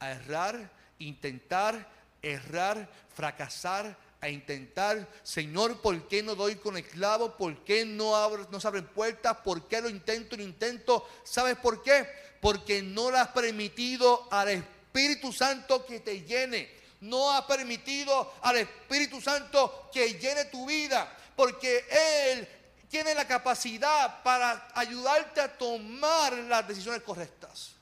a 0.00 0.10
errar, 0.10 0.70
intentar, 0.98 1.88
errar, 2.22 2.88
fracasar, 3.14 3.96
a 4.20 4.28
intentar, 4.30 5.06
Señor, 5.22 5.82
¿por 5.82 6.08
qué 6.08 6.22
no 6.22 6.34
doy 6.34 6.56
con 6.56 6.76
el 6.78 6.84
clavo? 6.84 7.36
¿Por 7.36 7.62
qué 7.62 7.84
no, 7.84 8.36
no 8.50 8.58
se 8.58 8.66
abren 8.66 8.86
puertas? 8.86 9.36
¿Por 9.44 9.68
qué 9.68 9.82
lo 9.82 9.88
intento 9.88 10.34
y 10.34 10.38
lo 10.38 10.44
intento? 10.44 11.06
¿Sabes 11.24 11.56
por 11.56 11.82
qué? 11.82 12.08
Porque 12.40 12.82
no 12.82 13.10
le 13.10 13.18
has 13.18 13.28
permitido 13.28 14.26
al 14.30 14.48
Espíritu 14.48 15.30
Santo 15.30 15.84
que 15.84 16.00
te 16.00 16.22
llene. 16.22 16.70
No 17.00 17.32
has 17.32 17.44
permitido 17.44 18.32
al 18.40 18.56
Espíritu 18.56 19.20
Santo 19.20 19.90
que 19.92 20.14
llene 20.14 20.46
tu 20.46 20.66
vida. 20.66 21.14
Porque 21.36 21.84
Él 22.32 22.48
tiene 22.94 23.12
la 23.12 23.26
capacidad 23.26 24.22
para 24.22 24.68
ayudarte 24.72 25.40
a 25.40 25.58
tomar 25.58 26.32
las 26.32 26.68
decisiones 26.68 27.02
correctas. 27.02 27.72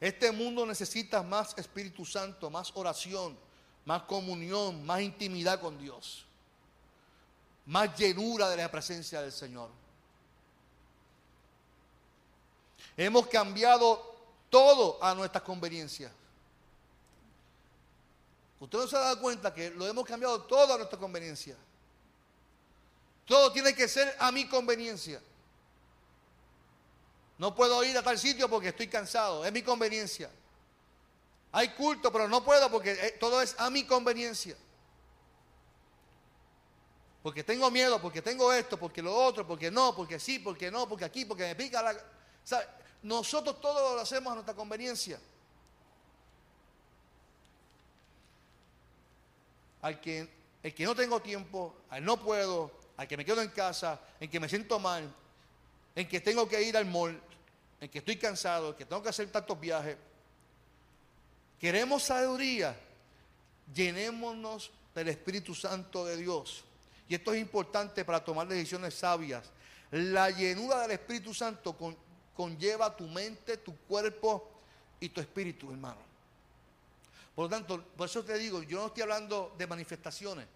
Este 0.00 0.32
mundo 0.32 0.66
necesita 0.66 1.22
más 1.22 1.56
Espíritu 1.56 2.04
Santo, 2.04 2.50
más 2.50 2.72
oración, 2.74 3.38
más 3.84 4.02
comunión, 4.02 4.84
más 4.84 5.02
intimidad 5.02 5.60
con 5.60 5.78
Dios, 5.78 6.24
más 7.64 7.96
llenura 7.96 8.50
de 8.50 8.56
la 8.56 8.68
presencia 8.68 9.22
del 9.22 9.30
Señor. 9.30 9.70
Hemos 12.96 13.28
cambiado 13.28 14.16
todo 14.50 15.00
a 15.00 15.14
nuestra 15.14 15.44
conveniencia. 15.44 16.10
Usted 18.58 18.78
no 18.78 18.86
se 18.88 18.96
ha 18.96 18.98
dado 19.00 19.20
cuenta 19.20 19.54
que 19.54 19.70
lo 19.70 19.86
hemos 19.86 20.04
cambiado 20.04 20.42
todo 20.42 20.74
a 20.74 20.76
nuestra 20.76 20.98
conveniencia. 20.98 21.56
Todo 23.26 23.52
tiene 23.52 23.74
que 23.74 23.88
ser 23.88 24.14
a 24.18 24.30
mi 24.30 24.46
conveniencia. 24.48 25.20
No 27.38 27.54
puedo 27.54 27.82
ir 27.84 27.96
a 27.96 28.02
tal 28.02 28.18
sitio 28.18 28.48
porque 28.48 28.68
estoy 28.68 28.88
cansado, 28.88 29.44
es 29.44 29.52
mi 29.52 29.62
conveniencia. 29.62 30.30
Hay 31.52 31.70
culto, 31.70 32.12
pero 32.12 32.28
no 32.28 32.44
puedo 32.44 32.70
porque 32.70 32.92
eh, 32.92 33.16
todo 33.18 33.40
es 33.40 33.54
a 33.58 33.70
mi 33.70 33.84
conveniencia. 33.84 34.56
Porque 37.22 37.42
tengo 37.42 37.70
miedo, 37.70 38.00
porque 38.02 38.20
tengo 38.20 38.52
esto, 38.52 38.76
porque 38.76 39.00
lo 39.00 39.14
otro, 39.14 39.46
porque 39.46 39.70
no, 39.70 39.96
porque 39.96 40.20
sí, 40.20 40.38
porque 40.38 40.70
no, 40.70 40.86
porque 40.88 41.06
aquí, 41.06 41.24
porque 41.24 41.44
me 41.44 41.54
pica 41.54 41.82
la... 41.82 41.96
Nosotros 43.02 43.60
todo 43.60 43.94
lo 43.94 44.00
hacemos 44.00 44.30
a 44.30 44.34
nuestra 44.34 44.54
conveniencia. 44.54 45.18
Al 49.80 50.00
que, 50.00 50.28
el 50.62 50.74
que 50.74 50.84
no 50.84 50.94
tengo 50.94 51.20
tiempo, 51.20 51.76
al 51.88 52.04
no 52.04 52.18
puedo, 52.18 52.70
al 52.96 53.08
que 53.08 53.16
me 53.16 53.24
quedo 53.24 53.42
en 53.42 53.50
casa, 53.50 54.00
en 54.20 54.30
que 54.30 54.40
me 54.40 54.48
siento 54.48 54.78
mal, 54.78 55.12
en 55.94 56.08
que 56.08 56.20
tengo 56.20 56.48
que 56.48 56.62
ir 56.62 56.76
al 56.76 56.86
mall, 56.86 57.20
en 57.80 57.88
que 57.88 57.98
estoy 57.98 58.16
cansado, 58.16 58.70
en 58.70 58.74
que 58.74 58.84
tengo 58.84 59.02
que 59.02 59.08
hacer 59.08 59.30
tantos 59.30 59.58
viajes. 59.58 59.96
Queremos 61.58 62.02
sabiduría, 62.02 62.76
llenémonos 63.72 64.70
del 64.94 65.08
Espíritu 65.08 65.54
Santo 65.54 66.04
de 66.04 66.16
Dios. 66.16 66.64
Y 67.08 67.14
esto 67.14 67.34
es 67.34 67.40
importante 67.40 68.04
para 68.04 68.22
tomar 68.22 68.46
decisiones 68.48 68.94
sabias. 68.94 69.50
La 69.90 70.30
llenura 70.30 70.82
del 70.82 70.92
Espíritu 70.92 71.34
Santo 71.34 71.76
conlleva 72.34 72.96
tu 72.96 73.06
mente, 73.06 73.58
tu 73.58 73.76
cuerpo 73.76 74.50
y 75.00 75.08
tu 75.08 75.20
espíritu, 75.20 75.70
hermano. 75.70 76.00
Por 77.34 77.44
lo 77.44 77.48
tanto, 77.48 77.82
por 77.96 78.08
eso 78.08 78.24
te 78.24 78.38
digo, 78.38 78.62
yo 78.62 78.78
no 78.78 78.86
estoy 78.86 79.02
hablando 79.02 79.54
de 79.58 79.66
manifestaciones. 79.66 80.46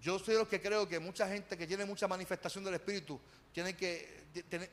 Yo 0.00 0.18
soy 0.18 0.34
de 0.34 0.40
los 0.40 0.48
que 0.48 0.60
creo 0.60 0.88
que 0.88 0.98
mucha 0.98 1.28
gente 1.28 1.56
que 1.56 1.66
tiene 1.66 1.84
mucha 1.84 2.06
manifestación 2.06 2.64
del 2.64 2.74
Espíritu 2.74 3.20
tiene 3.52 3.76
que, 3.76 4.24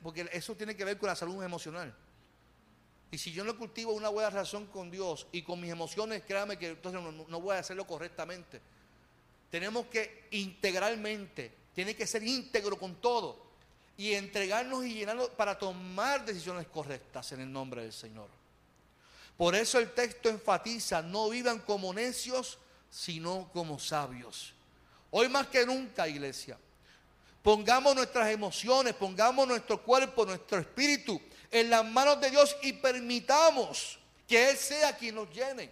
porque 0.01 0.29
eso 0.31 0.55
tiene 0.55 0.75
que 0.75 0.85
ver 0.85 0.97
con 0.97 1.07
la 1.07 1.15
salud 1.15 1.43
emocional. 1.43 1.95
Y 3.11 3.17
si 3.17 3.31
yo 3.31 3.43
no 3.43 3.55
cultivo 3.57 3.93
una 3.93 4.09
buena 4.09 4.31
relación 4.31 4.65
con 4.65 4.89
Dios 4.89 5.27
y 5.31 5.43
con 5.43 5.61
mis 5.61 5.71
emociones, 5.71 6.23
créame 6.27 6.57
que 6.57 6.69
entonces 6.69 6.99
no, 7.01 7.41
voy 7.41 7.55
a 7.55 7.59
hacerlo 7.59 7.85
correctamente. 7.85 8.59
Tenemos 9.51 9.85
que 9.85 10.27
integralmente, 10.31 11.53
tiene 11.75 11.95
que 11.95 12.07
ser 12.07 12.23
íntegro 12.23 12.77
con 12.77 12.95
todo 12.95 13.53
y 13.97 14.13
entregarnos 14.13 14.83
y 14.83 14.95
llenarnos 14.95 15.29
para 15.29 15.57
tomar 15.59 16.25
decisiones 16.25 16.67
correctas 16.67 17.31
en 17.33 17.41
el 17.41 17.51
nombre 17.51 17.83
del 17.83 17.93
Señor. 17.93 18.29
Por 19.37 19.53
eso 19.53 19.77
el 19.77 19.91
texto 19.91 20.29
enfatiza, 20.29 21.03
no 21.03 21.29
vivan 21.29 21.59
como 21.59 21.93
necios, 21.93 22.57
sino 22.89 23.49
como 23.53 23.77
sabios. 23.77 24.53
Hoy 25.15 25.29
más 25.29 25.45
que 25.45 25.63
nunca, 25.63 26.07
iglesia, 26.07 26.57
pongamos 27.43 27.95
nuestras 27.95 28.31
emociones, 28.31 28.95
pongamos 28.95 29.47
nuestro 29.47 29.79
cuerpo, 29.79 30.25
nuestro 30.25 30.57
espíritu 30.57 31.21
en 31.51 31.69
las 31.69 31.85
manos 31.85 32.19
de 32.19 32.31
Dios 32.31 32.57
y 32.63 32.73
permitamos 32.73 33.99
que 34.27 34.49
Él 34.49 34.57
sea 34.57 34.97
quien 34.97 35.13
nos 35.13 35.29
llene. 35.29 35.69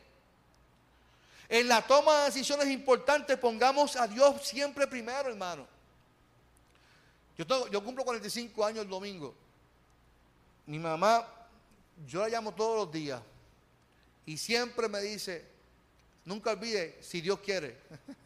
En 1.50 1.68
la 1.68 1.82
toma 1.82 2.20
de 2.20 2.26
decisiones 2.26 2.68
importantes 2.68 3.36
pongamos 3.40 3.96
a 3.96 4.08
Dios 4.08 4.46
siempre 4.46 4.86
primero, 4.86 5.30
hermano. 5.30 5.66
Yo, 7.36 7.68
yo 7.68 7.84
cumplo 7.84 8.04
45 8.04 8.64
años 8.64 8.84
el 8.84 8.90
domingo. 8.90 9.34
Mi 10.68 10.78
mamá, 10.78 11.28
yo 12.06 12.22
la 12.22 12.30
llamo 12.30 12.54
todos 12.54 12.86
los 12.86 12.94
días 12.94 13.20
y 14.24 14.38
siempre 14.38 14.88
me 14.88 15.02
dice, 15.02 15.44
nunca 16.26 16.52
olvide 16.52 17.00
si 17.02 17.22
Dios 17.22 17.40
quiere. 17.40 17.80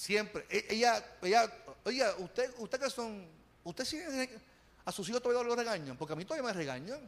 siempre. 0.00 0.46
E, 0.48 0.66
ella, 0.70 1.04
ella, 1.20 1.52
oiga, 1.84 2.14
usted, 2.18 2.50
usted 2.56 2.80
que 2.80 2.88
son, 2.88 3.28
usted 3.62 3.84
sigue 3.84 4.40
a 4.84 4.92
sus 4.92 5.06
hijos 5.08 5.22
todavía 5.22 5.46
lo 5.46 5.54
regañan, 5.54 5.96
porque 5.96 6.14
a 6.14 6.16
mí 6.16 6.24
todavía 6.24 6.48
me 6.48 6.54
regañan. 6.54 7.00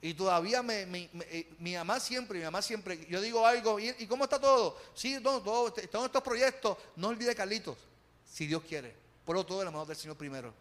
Y 0.00 0.14
todavía 0.14 0.62
me, 0.62 0.82
eh, 0.82 1.54
mi 1.58 1.74
mamá 1.74 1.98
siempre, 1.98 2.38
mi 2.38 2.44
mamá 2.44 2.62
siempre, 2.62 3.04
yo 3.06 3.20
digo 3.20 3.44
algo, 3.44 3.78
¿y, 3.80 4.06
cómo 4.06 4.24
está 4.24 4.40
todo? 4.40 4.76
Sí, 4.94 5.20
todo, 5.20 5.42
todo, 5.42 5.68
este, 5.68 5.88
todos 5.88 6.06
estos 6.06 6.22
proyectos, 6.22 6.76
no 6.96 7.08
olvide 7.08 7.34
Carlitos, 7.34 7.78
si 8.24 8.46
Dios 8.46 8.62
quiere. 8.62 8.94
Por 9.24 9.44
todo 9.44 9.60
en 9.60 9.66
la 9.66 9.70
mano 9.70 9.86
del 9.86 9.96
Señor 9.96 10.16
primero. 10.16 10.52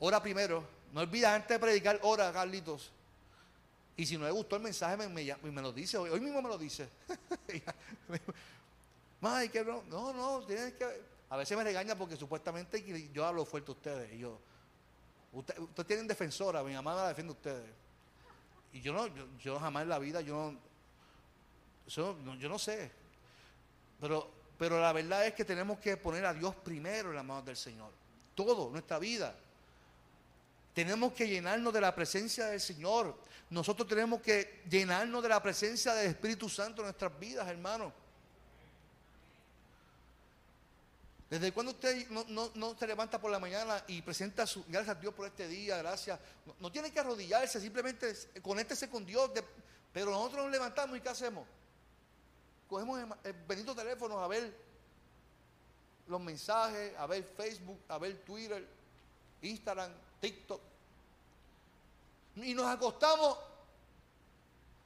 Ora 0.00 0.20
primero, 0.20 0.64
no 0.92 1.00
olvide 1.00 1.26
antes 1.26 1.48
de 1.48 1.58
predicar, 1.58 1.98
ora 2.02 2.32
Carlitos. 2.32 2.90
Y 3.96 4.06
si 4.06 4.18
no 4.18 4.24
le 4.24 4.32
gustó 4.32 4.56
el 4.56 4.62
mensaje, 4.62 4.96
me, 4.96 5.08
me, 5.08 5.62
lo 5.62 5.72
dice, 5.72 5.96
hoy, 5.96 6.10
hoy 6.10 6.20
mismo 6.20 6.42
me 6.42 6.48
lo 6.48 6.58
dice. 6.58 6.88
que 9.52 9.64
no, 9.64 9.82
no, 9.84 10.12
no, 10.12 10.46
tienes 10.46 10.74
que. 10.74 11.14
A 11.30 11.36
veces 11.36 11.56
me 11.56 11.64
regaña 11.64 11.96
porque 11.96 12.16
supuestamente 12.16 12.84
yo 13.12 13.24
hablo 13.24 13.44
fuerte 13.44 13.70
a 13.70 13.74
ustedes. 13.74 14.12
Y 14.12 14.18
yo, 14.18 14.38
ustedes 15.32 15.60
usted 15.60 15.86
tienen 15.86 16.06
defensora, 16.06 16.62
mi 16.62 16.74
mamá 16.74 16.94
la 16.94 17.08
defiende 17.08 17.32
a 17.32 17.36
ustedes. 17.36 17.70
Y 18.72 18.80
yo 18.80 18.92
no, 18.92 19.06
yo, 19.38 19.58
jamás 19.58 19.84
en 19.84 19.88
la 19.88 19.98
vida, 20.00 20.20
yo 20.20 20.54
no, 21.96 22.34
yo 22.36 22.48
no 22.48 22.58
sé. 22.58 22.90
Pero, 24.00 24.28
pero 24.58 24.80
la 24.80 24.92
verdad 24.92 25.26
es 25.26 25.34
que 25.34 25.44
tenemos 25.44 25.78
que 25.78 25.96
poner 25.96 26.26
a 26.26 26.34
Dios 26.34 26.54
primero 26.56 27.10
en 27.10 27.16
las 27.16 27.24
manos 27.24 27.44
del 27.44 27.56
Señor. 27.56 27.92
Todo, 28.34 28.70
nuestra 28.70 28.98
vida. 28.98 29.36
Tenemos 30.74 31.12
que 31.12 31.28
llenarnos 31.28 31.72
de 31.72 31.80
la 31.80 31.94
presencia 31.94 32.46
del 32.46 32.60
Señor. 32.60 33.16
Nosotros 33.50 33.88
tenemos 33.88 34.20
que 34.20 34.64
llenarnos 34.68 35.22
de 35.22 35.28
la 35.28 35.40
presencia 35.42 35.94
del 35.94 36.08
Espíritu 36.08 36.48
Santo 36.48 36.82
en 36.82 36.86
nuestras 36.86 37.18
vidas, 37.18 37.46
hermanos. 37.48 37.92
¿Desde 41.30 41.52
cuando 41.52 41.72
usted 41.72 42.08
no, 42.10 42.76
se 42.78 42.86
levanta 42.86 43.20
por 43.20 43.30
la 43.30 43.38
mañana 43.38 43.82
y 43.88 44.02
presenta 44.02 44.46
su, 44.46 44.64
gracias 44.68 44.96
a 44.96 45.00
Dios 45.00 45.14
por 45.14 45.26
este 45.26 45.48
día, 45.48 45.78
gracias? 45.78 46.18
No, 46.60 46.70
tiene 46.70 46.92
que 46.92 47.00
arrodillarse, 47.00 47.60
simplemente 47.60 48.14
conéctese 48.42 48.88
con 48.90 49.06
Dios. 49.06 49.30
pero 49.92 50.10
nosotros 50.10 50.44
nos 50.44 50.52
levantamos 50.52 50.96
y 50.98 51.00
¿qué 51.00 51.08
hacemos? 51.08 51.46
Cogemos 52.68 53.00
el, 53.24 53.32
bendito 53.48 53.74
teléfono 53.74 54.18
a 54.20 54.28
ver 54.28 54.52
los 56.06 56.20
mensajes, 56.20 56.92
a 56.98 57.06
ver 57.06 57.24
Facebook, 57.36 57.80
a 57.88 57.98
ver 57.98 58.18
Twitter, 58.24 58.66
Instagram, 59.42 59.92
TikTok. 60.24 60.60
Y 62.36 62.54
nos 62.54 62.66
acostamos 62.66 63.38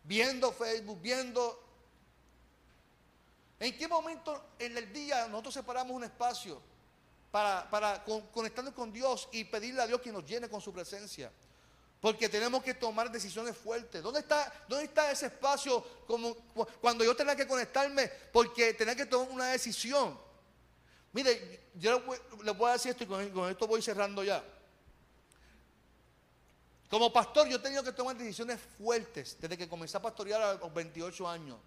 viendo 0.03 0.53
Facebook, 0.53 1.01
viendo... 1.01 1.65
¿En 3.61 3.77
qué 3.77 3.87
momento 3.87 4.51
en 4.59 4.77
el 4.77 4.93
día 4.93 5.29
nosotros 5.29 5.55
separamos 5.55 5.93
un 5.93 6.05
espacio 6.05 6.61
para, 7.31 7.69
para 7.71 8.05
conectarnos 8.33 8.75
con 8.75 8.93
Dios 8.93 9.29
y 9.33 9.45
pedirle 9.45 9.83
a 9.83 9.87
Dios 9.87 10.01
que 10.01 10.13
nos 10.13 10.25
llene 10.25 10.49
con 10.49 10.61
su 10.61 10.73
presencia? 10.73 11.31
Porque 12.01 12.29
tenemos 12.29 12.63
que 12.63 12.75
tomar 12.75 13.11
decisiones 13.11 13.57
fuertes. 13.57 14.03
¿Dónde 14.03 14.21
está, 14.21 14.53
dónde 14.69 14.85
está 14.85 15.11
ese 15.11 15.27
espacio 15.27 15.85
como 16.07 16.35
cuando 16.81 17.05
yo 17.05 17.15
tenía 17.15 17.35
que 17.35 17.47
conectarme? 17.47 18.09
Porque 18.33 18.75
tenía 18.75 18.95
que 18.95 19.07
tomar 19.07 19.29
una 19.31 19.47
decisión. 19.47 20.19
Mire, 21.13 21.71
yo 21.75 22.03
les 22.43 22.57
voy 22.57 22.71
a 22.71 22.75
decir 22.75 22.93
esto 22.93 23.05
y 23.05 23.07
con, 23.07 23.51
esto 23.51 23.67
voy 23.67 23.83
cerrando 23.83 24.23
ya. 24.23 24.45
Como 26.89 27.13
pastor 27.13 27.49
yo 27.49 27.57
he 27.57 27.61
tenido 27.61 27.83
que 27.83 27.93
tomar 27.93 28.17
decisiones 28.17 28.59
fuertes 28.79 29.37
desde 29.41 29.57
que 29.59 29.69
comencé 29.69 29.97
a 29.97 30.03
pastorear 30.03 30.41
a 30.41 30.55
los 30.55 30.73
28 30.73 31.29
años. 31.29 31.59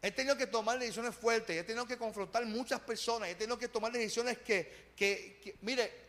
He 0.00 0.10
tenido 0.10 0.36
que 0.36 0.46
tomar 0.46 0.78
decisiones 0.78 1.14
fuertes, 1.14 1.56
he 1.56 1.64
tenido 1.64 1.86
que 1.86 1.96
confrontar 1.96 2.44
muchas 2.46 2.80
personas, 2.80 3.28
he 3.30 3.34
tenido 3.34 3.58
que 3.58 3.68
tomar 3.68 3.90
decisiones 3.90 4.38
que, 4.38 4.92
que 4.94 5.56
mire, 5.62 6.04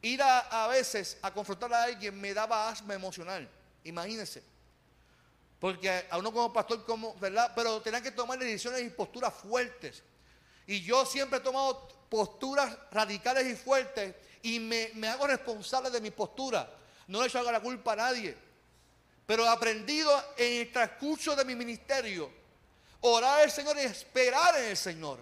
Ir 0.00 0.22
a, 0.22 0.68
veces 0.68 1.18
a 1.22 1.32
confrontar 1.32 1.72
a 1.74 1.82
alguien 1.82 2.18
me 2.20 2.32
daba 2.32 2.68
asma 2.68 2.94
emocional, 2.94 3.48
imagínense. 3.82 4.42
Porque 5.58 6.06
a 6.08 6.18
uno 6.18 6.32
como 6.32 6.52
pastor, 6.52 6.84
como, 6.84 7.16
¿verdad? 7.16 7.52
Pero 7.56 7.82
tenía 7.82 8.00
que 8.00 8.12
tomar 8.12 8.38
decisiones 8.38 8.82
y 8.82 8.90
posturas 8.90 9.34
fuertes. 9.34 10.04
Y 10.68 10.82
yo 10.82 11.04
siempre 11.04 11.38
he 11.38 11.42
tomado 11.42 11.88
posturas 12.08 12.78
radicales 12.92 13.44
y 13.46 13.56
fuertes 13.56 14.14
y 14.42 14.60
me, 14.60 15.08
hago 15.08 15.26
responsable 15.26 15.90
de 15.90 16.00
mi 16.00 16.12
postura. 16.12 16.72
No 17.08 17.20
le 17.20 17.26
echo 17.26 17.42
la 17.42 17.60
culpa 17.60 17.92
a 17.92 17.96
nadie. 17.96 18.36
Pero 19.26 19.44
he 19.44 19.48
aprendido 19.48 20.10
en 20.36 20.60
el 20.60 20.72
transcurso 20.72 21.34
de 21.36 21.44
mi 21.44 21.54
ministerio 21.54 22.30
orar 23.00 23.40
al 23.40 23.50
Señor 23.50 23.76
y 23.76 23.80
esperar 23.80 24.56
en 24.56 24.70
el 24.70 24.76
Señor. 24.76 25.18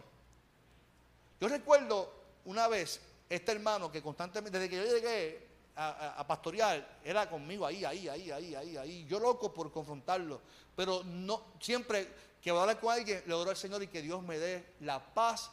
Yo 1.40 1.48
recuerdo 1.48 2.12
una 2.44 2.68
vez 2.68 3.00
este 3.28 3.52
hermano 3.52 3.90
que 3.90 4.02
constantemente, 4.02 4.58
desde 4.58 4.70
que 4.70 4.76
yo 4.76 4.94
llegué 4.94 5.46
a, 5.76 6.24
pastorear, 6.26 6.98
era 7.04 7.28
conmigo 7.28 7.66
ahí, 7.66 7.84
ahí, 7.84 8.08
ahí, 8.08 8.30
ahí, 8.30 8.54
ahí, 8.54 8.76
ahí. 8.76 9.06
Yo 9.06 9.20
loco 9.20 9.52
por 9.52 9.70
confrontarlo. 9.70 10.40
Pero 10.74 11.02
no, 11.04 11.42
siempre 11.60 12.08
que 12.40 12.50
voy 12.50 12.58
a 12.58 12.62
hablar 12.62 12.80
con 12.80 12.92
alguien, 12.92 13.22
le 13.26 13.34
oro 13.34 13.50
al 13.50 13.56
Señor 13.56 13.82
y 13.82 13.88
que 13.88 14.00
Dios 14.00 14.22
me 14.22 14.38
dé 14.38 14.74
la 14.80 15.04
paz, 15.04 15.50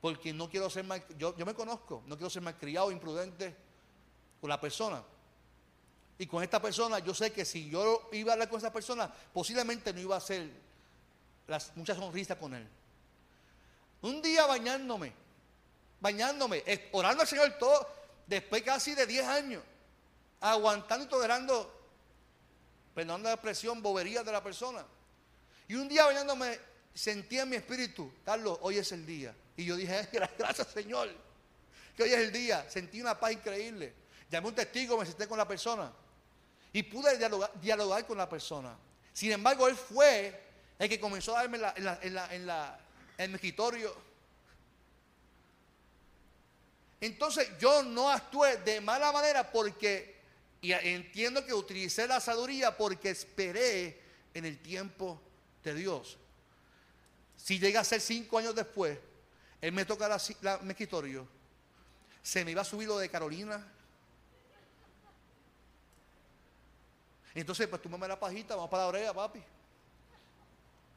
porque 0.00 0.32
no 0.32 0.48
quiero 0.48 0.70
ser 0.70 0.84
mal, 0.84 1.04
yo, 1.18 1.36
yo 1.36 1.44
me 1.44 1.54
conozco, 1.54 2.02
no 2.06 2.16
quiero 2.16 2.30
ser 2.30 2.42
malcriado, 2.42 2.92
imprudente 2.92 3.54
con 4.40 4.48
la 4.48 4.60
persona. 4.60 5.02
Y 6.18 6.26
con 6.26 6.42
esta 6.42 6.60
persona, 6.60 6.98
yo 6.98 7.14
sé 7.14 7.32
que 7.32 7.44
si 7.44 7.70
yo 7.70 8.08
iba 8.12 8.32
a 8.32 8.34
hablar 8.34 8.48
con 8.48 8.58
esa 8.58 8.72
persona, 8.72 9.12
posiblemente 9.32 9.92
no 9.92 10.00
iba 10.00 10.16
a 10.16 10.18
hacer 10.18 10.50
las, 11.46 11.76
muchas 11.76 11.96
sonrisas 11.96 12.36
con 12.36 12.54
él. 12.54 12.68
Un 14.02 14.20
día 14.20 14.44
bañándome, 14.46 15.12
bañándome, 16.00 16.64
orando 16.90 17.22
al 17.22 17.28
Señor 17.28 17.56
todo, 17.58 17.88
después 18.26 18.62
casi 18.62 18.96
de 18.96 19.06
10 19.06 19.26
años, 19.26 19.62
aguantando 20.40 21.04
y 21.04 21.08
tolerando, 21.08 21.72
perdón 22.94 23.22
la 23.22 23.34
expresión, 23.34 23.80
bobería 23.80 24.24
de 24.24 24.32
la 24.32 24.42
persona. 24.42 24.84
Y 25.68 25.76
un 25.76 25.88
día 25.88 26.04
bañándome, 26.04 26.58
sentí 26.94 27.38
en 27.38 27.48
mi 27.48 27.56
espíritu, 27.56 28.12
Carlos, 28.24 28.58
hoy 28.62 28.78
es 28.78 28.90
el 28.90 29.06
día. 29.06 29.34
Y 29.56 29.64
yo 29.66 29.76
dije, 29.76 30.08
gracias 30.38 30.66
Señor, 30.68 31.10
que 31.96 32.02
hoy 32.02 32.10
es 32.12 32.18
el 32.18 32.32
día. 32.32 32.68
Sentí 32.68 33.00
una 33.00 33.18
paz 33.18 33.32
increíble. 33.32 33.94
Llamé 34.30 34.48
un 34.48 34.54
testigo, 34.54 34.98
me 34.98 35.06
senté 35.06 35.26
con 35.28 35.38
la 35.38 35.46
persona. 35.46 35.92
Y 36.72 36.82
pude 36.82 37.18
dialogar, 37.60 38.06
con 38.06 38.18
la 38.18 38.28
persona. 38.28 38.76
Sin 39.12 39.32
embargo, 39.32 39.66
él 39.68 39.76
fue 39.76 40.40
el 40.78 40.88
que 40.88 41.00
comenzó 41.00 41.36
a 41.36 41.40
darme 41.40 41.58
la, 41.58 42.78
en, 43.18 43.34
escritorio 43.34 44.08
entonces 47.00 47.48
yo 47.60 47.82
no 47.82 48.10
actué 48.10 48.56
de 48.58 48.80
mala 48.80 49.12
manera 49.12 49.50
porque, 49.50 50.16
y 50.60 50.72
entiendo 50.72 51.44
que 51.44 51.54
utilicé 51.54 52.06
la 52.08 52.20
sabiduría 52.20 52.76
porque 52.76 53.10
esperé 53.10 54.00
en 54.34 54.44
el 54.44 54.58
tiempo 54.58 55.20
de 55.62 55.74
Dios. 55.74 56.18
Si 57.36 57.58
llega 57.58 57.80
a 57.80 57.84
ser 57.84 58.00
cinco 58.00 58.38
años 58.38 58.54
después, 58.54 58.98
él 59.60 59.72
me 59.72 59.84
toca 59.84 60.08
la, 60.08 60.58
mi 60.58 60.70
escritorio, 60.70 61.26
se 62.22 62.44
me 62.44 62.50
iba 62.50 62.62
a 62.62 62.64
subir 62.64 62.88
lo 62.88 62.98
de 62.98 63.08
Carolina. 63.08 63.64
Entonces, 67.40 67.68
pues 67.68 67.80
tú 67.80 67.88
me 67.88 68.08
la 68.08 68.18
pajita, 68.18 68.54
vamos 68.54 68.70
para 68.70 68.84
la 68.84 68.88
oreja, 68.88 69.14
papi. 69.14 69.42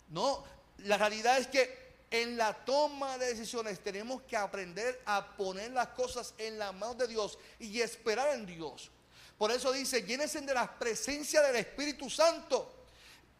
No, 0.10 0.43
la 0.80 0.97
realidad 0.97 1.38
es 1.38 1.47
que 1.47 1.91
en 2.10 2.36
la 2.36 2.54
toma 2.54 3.17
de 3.17 3.27
decisiones 3.27 3.80
tenemos 3.80 4.21
que 4.23 4.36
aprender 4.36 5.01
a 5.06 5.25
poner 5.38 5.71
las 5.71 5.89
cosas 5.89 6.34
en 6.38 6.60
la 6.60 6.71
mano 6.71 6.95
de 6.95 7.08
Dios 7.08 7.38
y 7.60 7.80
esperar 7.80 8.34
en 8.34 8.45
Dios. 8.45 8.89
Por 9.38 9.51
eso 9.51 9.71
dice, 9.71 10.04
llénense 10.04 10.41
de 10.41 10.54
la 10.54 10.77
presencia 10.77 11.41
del 11.41 11.56
Espíritu 11.56 12.10
Santo. 12.10 12.86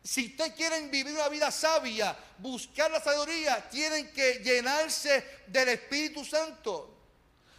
Si 0.04 0.28
ustedes 0.28 0.54
quieren 0.54 0.90
vivir 0.90 1.14
una 1.14 1.30
vida 1.30 1.52
sabia, 1.52 2.18
buscar 2.38 2.90
la 2.90 3.00
sabiduría, 3.00 3.70
tienen 3.70 4.12
que 4.12 4.36
llenarse 4.36 5.42
del 5.48 5.70
Espíritu 5.70 6.24
Santo. 6.26 6.98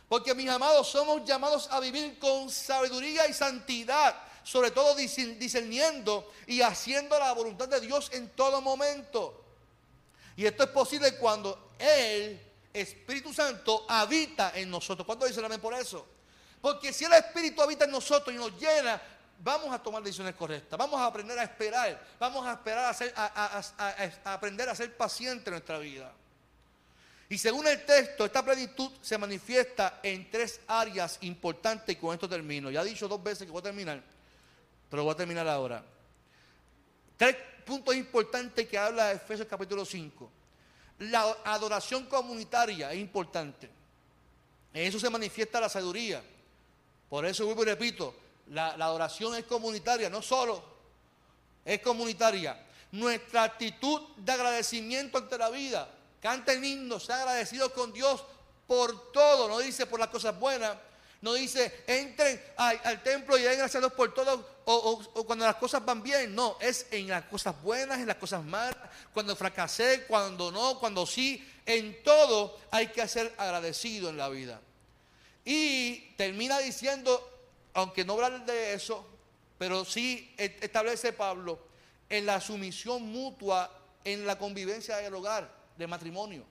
Porque 0.09 0.35
mis 0.35 0.49
amados, 0.49 0.89
somos 0.89 1.25
llamados 1.25 1.69
a 1.71 1.79
vivir 1.79 2.19
con 2.19 2.51
sabiduría 2.51 3.29
y 3.29 3.33
santidad, 3.33 4.15
sobre 4.43 4.71
todo 4.71 4.95
discerniendo 4.95 6.33
y 6.47 6.63
haciendo 6.63 7.19
la 7.19 7.33
voluntad 7.33 7.69
de 7.69 7.81
Dios 7.81 8.11
en 8.13 8.31
todo 8.31 8.61
momento. 8.61 9.45
Y 10.37 10.47
esto 10.47 10.65
es 10.65 10.71
posible 10.71 11.17
cuando 11.17 11.71
el 11.79 12.41
Espíritu 12.73 13.33
Santo 13.33 13.85
habita 13.89 14.53
en 14.55 14.71
nosotros. 14.71 15.07
¿Cuánto 15.07 15.27
dicen 15.27 15.45
amén 15.45 15.61
por 15.61 15.75
eso? 15.75 16.07
Porque 16.61 16.93
si 16.93 17.05
el 17.05 17.13
Espíritu 17.13 17.61
habita 17.61 17.85
en 17.85 17.91
nosotros 17.91 18.35
y 18.35 18.39
nos 18.39 18.59
llena, 18.59 19.01
vamos 19.43 19.73
a 19.75 19.83
tomar 19.83 20.03
decisiones 20.03 20.35
correctas. 20.35 20.79
Vamos 20.79 21.01
a 21.01 21.07
aprender 21.07 21.39
a 21.39 21.43
esperar. 21.43 22.01
Vamos 22.19 22.47
a 22.47 22.53
esperar 22.53 22.95
a, 23.17 23.59
a, 24.25 24.35
aprender 24.35 24.69
a 24.69 24.75
ser 24.75 24.97
paciente 24.97 25.51
en 25.51 25.55
nuestra 25.55 25.79
vida. 25.79 26.13
Y 27.29 27.39
según 27.39 27.67
el 27.67 27.85
texto, 27.85 28.27
esta 28.27 28.45
plenitud 28.45 28.91
se 29.01 29.17
manifiesta 29.17 30.01
en 30.03 30.31
tres 30.31 30.61
áreas 30.67 31.19
importantes 31.23 31.97
y 31.97 31.99
con 31.99 32.15
esto 32.15 32.29
termino. 32.29 32.71
Ya 32.71 32.83
he 32.83 32.85
dicho 32.85 33.09
dos 33.09 33.23
veces 33.23 33.47
que 33.47 33.51
voy 33.51 33.61
a 33.61 33.63
terminar, 33.63 34.03
pero 34.93 35.05
voy 35.05 35.15
a 35.15 35.17
terminar 35.17 35.49
ahora. 35.49 35.83
Tres 37.17 37.35
puntos 37.65 37.97
importantes 37.97 38.69
que 38.69 38.77
habla 38.77 39.13
Efesios 39.13 39.49
capítulo 39.49 39.87
5. 39.87 40.31
La 40.99 41.35
adoración 41.45 42.05
comunitaria 42.05 42.93
es 42.93 42.99
importante. 42.99 43.71
En 44.75 44.87
eso 44.87 45.01
se 45.01 45.09
manifiesta 45.09 45.61
la 45.61 45.71
sabiduría. 45.71 46.23
Por 47.09 47.25
eso 47.25 47.47
vuelvo 47.47 47.63
y 47.63 47.65
repito, 47.65 48.15
la, 48.49 48.77
la 48.77 48.85
adoración 48.85 49.35
es 49.35 49.45
comunitaria, 49.45 50.11
no 50.11 50.21
solo 50.21 50.63
es 51.65 51.81
comunitaria. 51.81 52.63
Nuestra 52.91 53.45
actitud 53.45 53.99
de 54.19 54.31
agradecimiento 54.31 55.17
ante 55.17 55.39
la 55.39 55.49
vida. 55.49 55.89
Canten 56.21 56.63
himnos, 56.63 57.07
sea 57.07 57.17
agradecidos 57.17 57.73
con 57.73 57.95
Dios 57.95 58.23
por 58.67 59.11
todo, 59.11 59.49
no 59.49 59.59
dice 59.59 59.87
por 59.87 59.99
las 59.99 60.11
cosas 60.11 60.39
buenas, 60.39 60.77
no 61.23 61.35
dice, 61.35 61.85
entren 61.87 62.43
al, 62.57 63.03
templo 63.05 63.39
y 63.39 63.43
den 63.43 63.57
gracias 63.57 63.85
por 63.93 64.13
todo 64.13 64.45
o, 64.65 65.25
cuando 65.25 65.47
las 65.47 65.55
cosas 65.55 65.85
van 65.85 66.03
bien. 66.03 66.35
No, 66.35 66.57
es 66.61 66.87
en 66.91 67.07
las 67.09 67.25
cosas 67.27 67.61
buenas, 67.63 68.01
en 68.01 68.09
las 68.09 68.17
cosas 68.17 68.45
malas, 68.45 68.77
cuando 69.15 69.37
fracasé, 69.37 70.05
cuando 70.07 70.51
no, 70.51 70.79
cuando 70.79 71.07
sí. 71.07 71.49
En 71.65 72.03
todo 72.03 72.59
hay 72.73 72.89
que 72.89 73.07
ser 73.07 73.33
agradecido 73.39 74.11
en 74.11 74.17
la 74.17 74.29
vida. 74.29 74.61
Y 75.45 76.13
termina 76.17 76.59
diciendo, 76.59 77.31
aunque 77.73 78.05
no 78.05 78.15
hablar 78.15 78.45
de 78.45 78.75
eso, 78.75 79.07
pero 79.59 79.85
sí 79.85 80.35
e, 80.37 80.59
establece 80.61 81.13
Pablo 81.13 81.61
en 82.09 82.27
la 82.27 82.41
sumisión 82.41 83.03
mutua 83.05 83.71
en 84.03 84.27
la 84.27 84.37
convivencia 84.37 84.97
del 84.97 85.15
hogar, 85.15 85.49
del 85.77 85.87
matrimonio. 85.87 86.45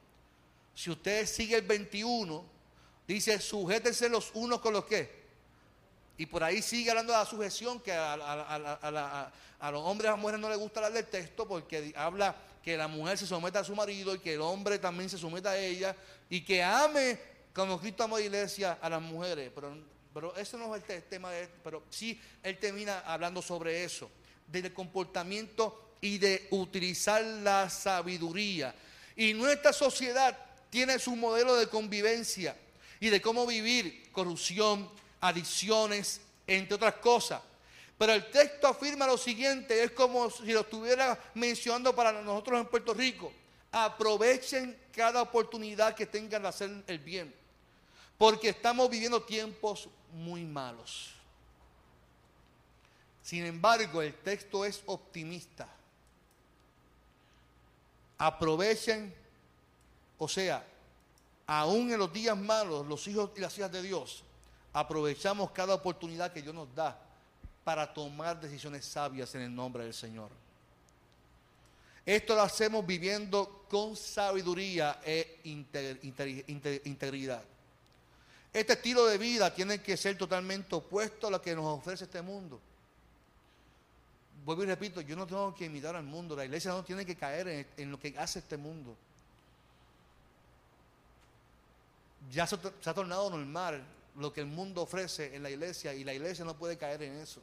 Si 0.73 0.89
usted 0.89 1.27
sigue 1.27 1.57
el 1.57 1.63
21, 1.63 2.60
Dice, 3.07 3.39
sujétense 3.39 4.09
los 4.09 4.31
unos 4.33 4.59
con 4.61 4.73
los 4.73 4.85
que. 4.85 5.21
Y 6.17 6.25
por 6.27 6.43
ahí 6.43 6.61
sigue 6.61 6.91
hablando 6.91 7.13
de 7.13 7.19
la 7.19 7.25
sujeción, 7.25 7.79
que 7.79 7.91
a, 7.91 8.15
los 9.71 9.81
hombres 9.81 10.05
y 10.05 10.07
a 10.07 10.11
las 10.11 10.19
mujeres 10.19 10.39
no 10.39 10.49
les 10.49 10.59
gusta 10.59 10.79
hablar 10.79 10.93
del 10.93 11.07
texto 11.07 11.47
porque 11.47 11.93
habla 11.95 12.35
que 12.63 12.77
la 12.77 12.87
mujer 12.87 13.17
se 13.17 13.25
someta 13.25 13.59
a 13.59 13.63
su 13.63 13.75
marido 13.75 14.13
y 14.13 14.19
que 14.19 14.35
el 14.35 14.41
hombre 14.41 14.77
también 14.77 15.09
se 15.09 15.17
someta 15.17 15.51
a 15.51 15.57
ella 15.57 15.95
y 16.29 16.41
que 16.41 16.61
ame 16.61 17.17
como 17.53 17.79
Cristo 17.79 18.03
amó 18.03 18.17
a 18.17 18.19
la 18.19 18.25
iglesia 18.25 18.77
a 18.81 18.89
las 18.89 19.01
mujeres. 19.01 19.51
Pero, 19.53 19.75
pero 20.13 20.35
eso 20.35 20.57
no 20.57 20.75
es 20.75 20.83
el 20.87 21.03
tema 21.03 21.31
de 21.31 21.49
pero 21.63 21.83
sí 21.89 22.21
él 22.43 22.57
termina 22.59 22.99
hablando 22.99 23.41
sobre 23.41 23.83
eso, 23.83 24.09
del 24.47 24.71
comportamiento 24.73 25.95
y 26.01 26.17
de 26.17 26.47
utilizar 26.51 27.23
la 27.23 27.69
sabiduría. 27.69 28.75
Y 29.15 29.33
nuestra 29.33 29.73
sociedad 29.73 30.37
tiene 30.69 30.99
su 30.99 31.15
modelo 31.15 31.55
de 31.55 31.67
convivencia 31.67 32.55
y 33.01 33.09
de 33.09 33.21
cómo 33.21 33.45
vivir 33.45 34.09
corrupción, 34.13 34.87
adicciones, 35.19 36.21
entre 36.47 36.75
otras 36.75 36.93
cosas. 36.95 37.41
Pero 37.97 38.13
el 38.13 38.29
texto 38.29 38.67
afirma 38.67 39.07
lo 39.07 39.17
siguiente, 39.17 39.83
es 39.83 39.91
como 39.91 40.29
si 40.29 40.53
lo 40.53 40.61
estuviera 40.61 41.19
mencionando 41.33 41.93
para 41.93 42.11
nosotros 42.21 42.61
en 42.61 42.67
Puerto 42.67 42.93
Rico. 42.93 43.33
Aprovechen 43.71 44.77
cada 44.93 45.21
oportunidad 45.21 45.95
que 45.95 46.05
tengan 46.05 46.43
de 46.43 46.47
hacer 46.47 46.83
el 46.85 46.99
bien, 46.99 47.33
porque 48.17 48.49
estamos 48.49 48.89
viviendo 48.89 49.21
tiempos 49.23 49.89
muy 50.13 50.43
malos. 50.43 51.11
Sin 53.23 53.45
embargo, 53.45 54.01
el 54.01 54.13
texto 54.13 54.63
es 54.63 54.83
optimista. 54.85 55.67
Aprovechen, 58.19 59.11
o 60.19 60.27
sea, 60.27 60.63
aún 61.47 61.91
en 61.91 61.99
los 61.99 62.11
días 62.11 62.37
malos, 62.37 62.87
los 62.87 63.07
hijos 63.07 63.31
y 63.35 63.41
las 63.41 63.57
hijas 63.57 63.71
de 63.71 63.81
Dios, 63.81 64.23
aprovechamos 64.73 65.51
cada 65.51 65.73
oportunidad 65.73 66.31
que 66.31 66.41
Dios 66.41 66.55
nos 66.55 66.73
da 66.73 66.97
para 67.63 67.93
tomar 67.93 68.39
decisiones 68.39 68.85
sabias 68.85 69.33
en 69.35 69.41
el 69.41 69.53
nombre 69.53 69.83
del 69.83 69.93
Señor. 69.93 70.29
Esto 72.05 72.35
lo 72.35 72.41
hacemos 72.41 72.85
viviendo 72.85 73.65
con 73.69 73.95
sabiduría 73.95 74.99
e 75.03 75.41
integridad. 75.43 77.43
Este 78.53 78.73
estilo 78.73 79.05
de 79.05 79.17
vida 79.17 79.53
tiene 79.53 79.81
que 79.81 79.95
ser 79.95 80.17
totalmente 80.17 80.75
opuesto 80.75 81.27
a 81.27 81.31
lo 81.31 81.41
que 81.41 81.55
nos 81.55 81.65
ofrece 81.65 82.05
este 82.05 82.21
mundo. 82.21 82.59
Vuelvo 84.43 84.63
y 84.63 84.65
repito, 84.65 85.01
yo 85.01 85.15
no 85.15 85.27
tengo 85.27 85.53
que 85.53 85.65
imitar 85.65 85.95
al 85.95 86.03
mundo, 86.03 86.35
la 86.35 86.45
iglesia 86.45 86.71
no 86.71 86.83
tiene 86.83 87.05
que 87.05 87.15
caer 87.15 87.67
en, 87.77 87.91
lo 87.91 87.99
que 87.99 88.15
hace 88.17 88.39
este 88.39 88.57
mundo. 88.57 88.97
Ya 92.29 92.45
se 92.47 92.55
ha 92.55 92.93
tornado 92.93 93.29
normal 93.29 93.83
lo 94.15 94.31
que 94.33 94.41
el 94.41 94.47
mundo 94.47 94.81
ofrece 94.81 95.35
en 95.35 95.43
la 95.43 95.49
iglesia 95.49 95.93
y 95.93 96.03
la 96.03 96.13
iglesia 96.13 96.45
no 96.45 96.57
puede 96.57 96.77
caer 96.77 97.01
en 97.03 97.17
eso. 97.17 97.41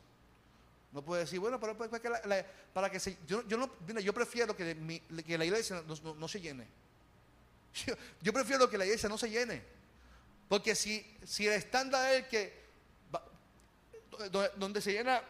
No 0.92 1.02
puede 1.02 1.22
decir, 1.22 1.38
bueno, 1.38 1.60
pero 1.60 1.76
para 1.76 2.00
que, 2.00 2.46
para 2.72 2.90
que 2.90 2.98
se, 2.98 3.18
yo, 3.26 3.46
yo, 3.46 3.58
no, 3.58 4.00
yo 4.00 4.14
prefiero 4.14 4.56
que, 4.56 5.02
que 5.26 5.38
la 5.38 5.44
iglesia 5.44 5.82
no, 6.02 6.28
se 6.28 6.40
llene. 6.40 6.66
Yo, 8.22 8.32
prefiero 8.32 8.68
que 8.68 8.78
la 8.78 8.86
iglesia 8.86 9.08
no 9.08 9.18
se 9.18 9.28
llene. 9.28 9.62
Porque 10.48 10.74
si, 10.74 11.06
si 11.24 11.46
el 11.46 11.52
estándar 11.52 12.14
es 12.14 12.26
que 12.26 12.66
donde, 14.56 14.80
se 14.80 14.92
llena, 14.92 15.22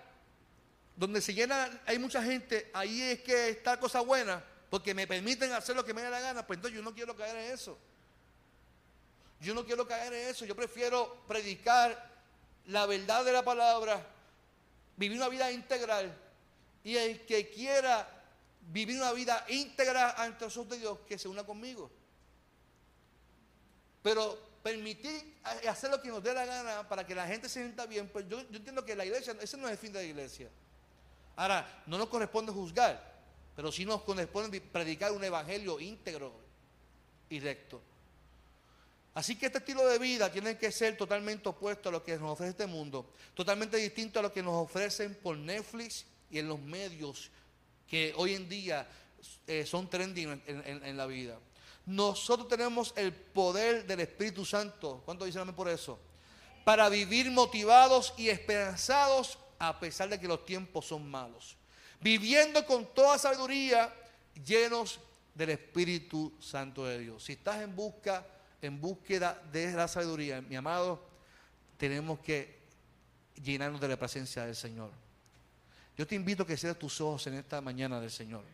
donde 0.96 1.20
se 1.20 1.34
llena, 1.34 1.82
hay 1.84 1.98
mucha 1.98 2.22
gente, 2.22 2.70
ahí 2.72 3.02
es 3.02 3.20
que 3.20 3.50
está 3.50 3.78
cosa 3.78 4.00
buena, 4.00 4.42
porque 4.70 4.94
me 4.94 5.06
permiten 5.06 5.52
hacer 5.52 5.74
lo 5.76 5.84
que 5.84 5.92
me 5.92 6.00
dé 6.02 6.08
la 6.08 6.20
gana, 6.20 6.46
pues 6.46 6.56
entonces 6.56 6.76
yo 6.76 6.82
no 6.82 6.94
quiero 6.94 7.16
caer 7.16 7.36
en 7.36 7.52
eso. 7.52 7.76
Yo 9.40 9.54
no 9.54 9.64
quiero 9.64 9.86
caer 9.86 10.12
en 10.12 10.28
eso. 10.28 10.44
Yo 10.44 10.56
prefiero 10.56 11.16
predicar 11.26 12.08
la 12.66 12.86
verdad 12.86 13.24
de 13.24 13.32
la 13.32 13.44
palabra, 13.44 14.04
vivir 14.96 15.16
una 15.16 15.28
vida 15.28 15.50
integral. 15.50 16.14
Y 16.84 16.96
el 16.96 17.24
que 17.26 17.50
quiera 17.50 18.08
vivir 18.70 18.96
una 18.96 19.12
vida 19.12 19.44
íntegra 19.48 20.10
ante 20.22 20.44
los 20.44 20.56
ojos 20.56 20.70
de 20.70 20.78
Dios, 20.78 20.98
que 21.06 21.18
se 21.18 21.28
una 21.28 21.44
conmigo. 21.44 21.90
Pero 24.02 24.38
permitir 24.62 25.34
hacer 25.68 25.90
lo 25.90 26.00
que 26.00 26.08
nos 26.08 26.22
dé 26.22 26.34
la 26.34 26.44
gana 26.44 26.88
para 26.88 27.06
que 27.06 27.14
la 27.14 27.26
gente 27.26 27.48
se 27.48 27.60
sienta 27.60 27.86
bien, 27.86 28.08
pues 28.08 28.28
yo, 28.28 28.40
entiendo 28.40 28.84
que 28.84 28.94
la 28.94 29.04
iglesia, 29.04 29.34
ese 29.40 29.56
no 29.56 29.66
es 29.66 29.72
el 29.72 29.78
fin 29.78 29.92
de 29.92 30.00
la 30.00 30.04
iglesia. 30.04 30.48
Ahora, 31.36 31.82
no 31.86 31.98
nos 31.98 32.08
corresponde 32.08 32.52
juzgar, 32.52 33.00
pero 33.56 33.72
sí 33.72 33.84
nos 33.84 34.02
corresponde 34.02 34.60
predicar 34.60 35.12
un 35.12 35.24
evangelio 35.24 35.80
íntegro 35.80 36.32
y 37.30 37.40
recto. 37.40 37.80
Así 39.14 39.36
que 39.36 39.46
este 39.46 39.58
estilo 39.58 39.86
de 39.86 39.98
vida 39.98 40.30
tiene 40.30 40.56
que 40.56 40.70
ser 40.70 40.96
totalmente 40.96 41.48
opuesto 41.48 41.88
a 41.88 41.92
lo 41.92 42.04
que 42.04 42.16
nos 42.18 42.32
ofrece 42.32 42.50
este 42.50 42.66
mundo, 42.66 43.10
totalmente 43.34 43.76
distinto 43.76 44.20
a 44.20 44.22
lo 44.22 44.32
que 44.32 44.42
nos 44.42 44.54
ofrecen 44.54 45.14
por 45.16 45.36
Netflix 45.36 46.06
y 46.30 46.38
en 46.38 46.48
los 46.48 46.60
medios 46.60 47.30
que 47.88 48.12
hoy 48.16 48.34
en 48.34 48.48
día 48.48 48.86
eh, 49.46 49.66
son 49.66 49.88
trending 49.88 50.40
en, 50.46 50.96
la 50.96 51.06
vida. 51.06 51.38
Nosotros 51.86 52.48
tenemos 52.48 52.92
el 52.96 53.12
poder 53.12 53.86
del 53.86 54.00
Espíritu 54.00 54.44
Santo. 54.44 55.02
¿Cuánto 55.04 55.24
dicen 55.24 55.52
por 55.54 55.68
eso? 55.68 55.98
Para 56.64 56.88
vivir 56.88 57.30
motivados 57.30 58.12
y 58.18 58.28
esperanzados 58.28 59.38
a 59.58 59.80
pesar 59.80 60.10
de 60.10 60.20
que 60.20 60.28
los 60.28 60.44
tiempos 60.44 60.86
son 60.86 61.10
malos. 61.10 61.56
Viviendo 62.00 62.64
con 62.66 62.86
toda 62.94 63.18
sabiduría, 63.18 63.92
llenos 64.44 65.00
del 65.34 65.50
Espíritu 65.50 66.34
Santo 66.40 66.84
de 66.84 66.98
Dios. 66.98 67.24
Si 67.24 67.32
estás 67.32 67.62
en 67.62 67.74
busca 67.74 68.24
en 68.60 68.80
búsqueda 68.80 69.40
de 69.52 69.72
la 69.72 69.88
sabiduría, 69.88 70.40
mi 70.40 70.56
amado, 70.56 71.00
tenemos 71.76 72.18
que 72.20 72.58
llenarnos 73.42 73.80
de 73.80 73.88
la 73.88 73.96
presencia 73.96 74.44
del 74.44 74.56
Señor. 74.56 74.90
Yo 75.96 76.06
te 76.06 76.14
invito 76.14 76.42
a 76.42 76.46
que 76.46 76.56
cierres 76.56 76.78
tus 76.78 77.00
ojos 77.00 77.26
en 77.26 77.34
esta 77.34 77.60
mañana 77.60 78.00
del 78.00 78.10
Señor. 78.10 78.44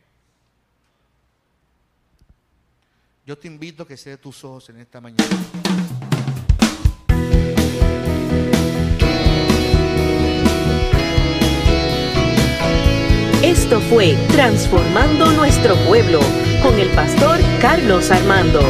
Yo 3.26 3.38
te 3.38 3.48
invito 3.48 3.82
a 3.82 3.88
que 3.88 3.96
cierres 3.96 4.20
tus 4.20 4.44
ojos 4.44 4.68
en 4.68 4.78
esta 4.78 5.00
mañana. 5.00 5.24
Esto 13.42 13.80
fue 13.82 14.14
Transformando 14.28 15.32
Nuestro 15.32 15.76
Pueblo 15.86 16.20
con 16.62 16.78
el 16.78 16.90
pastor 16.90 17.40
Carlos 17.60 18.10
Armando. 18.10 18.60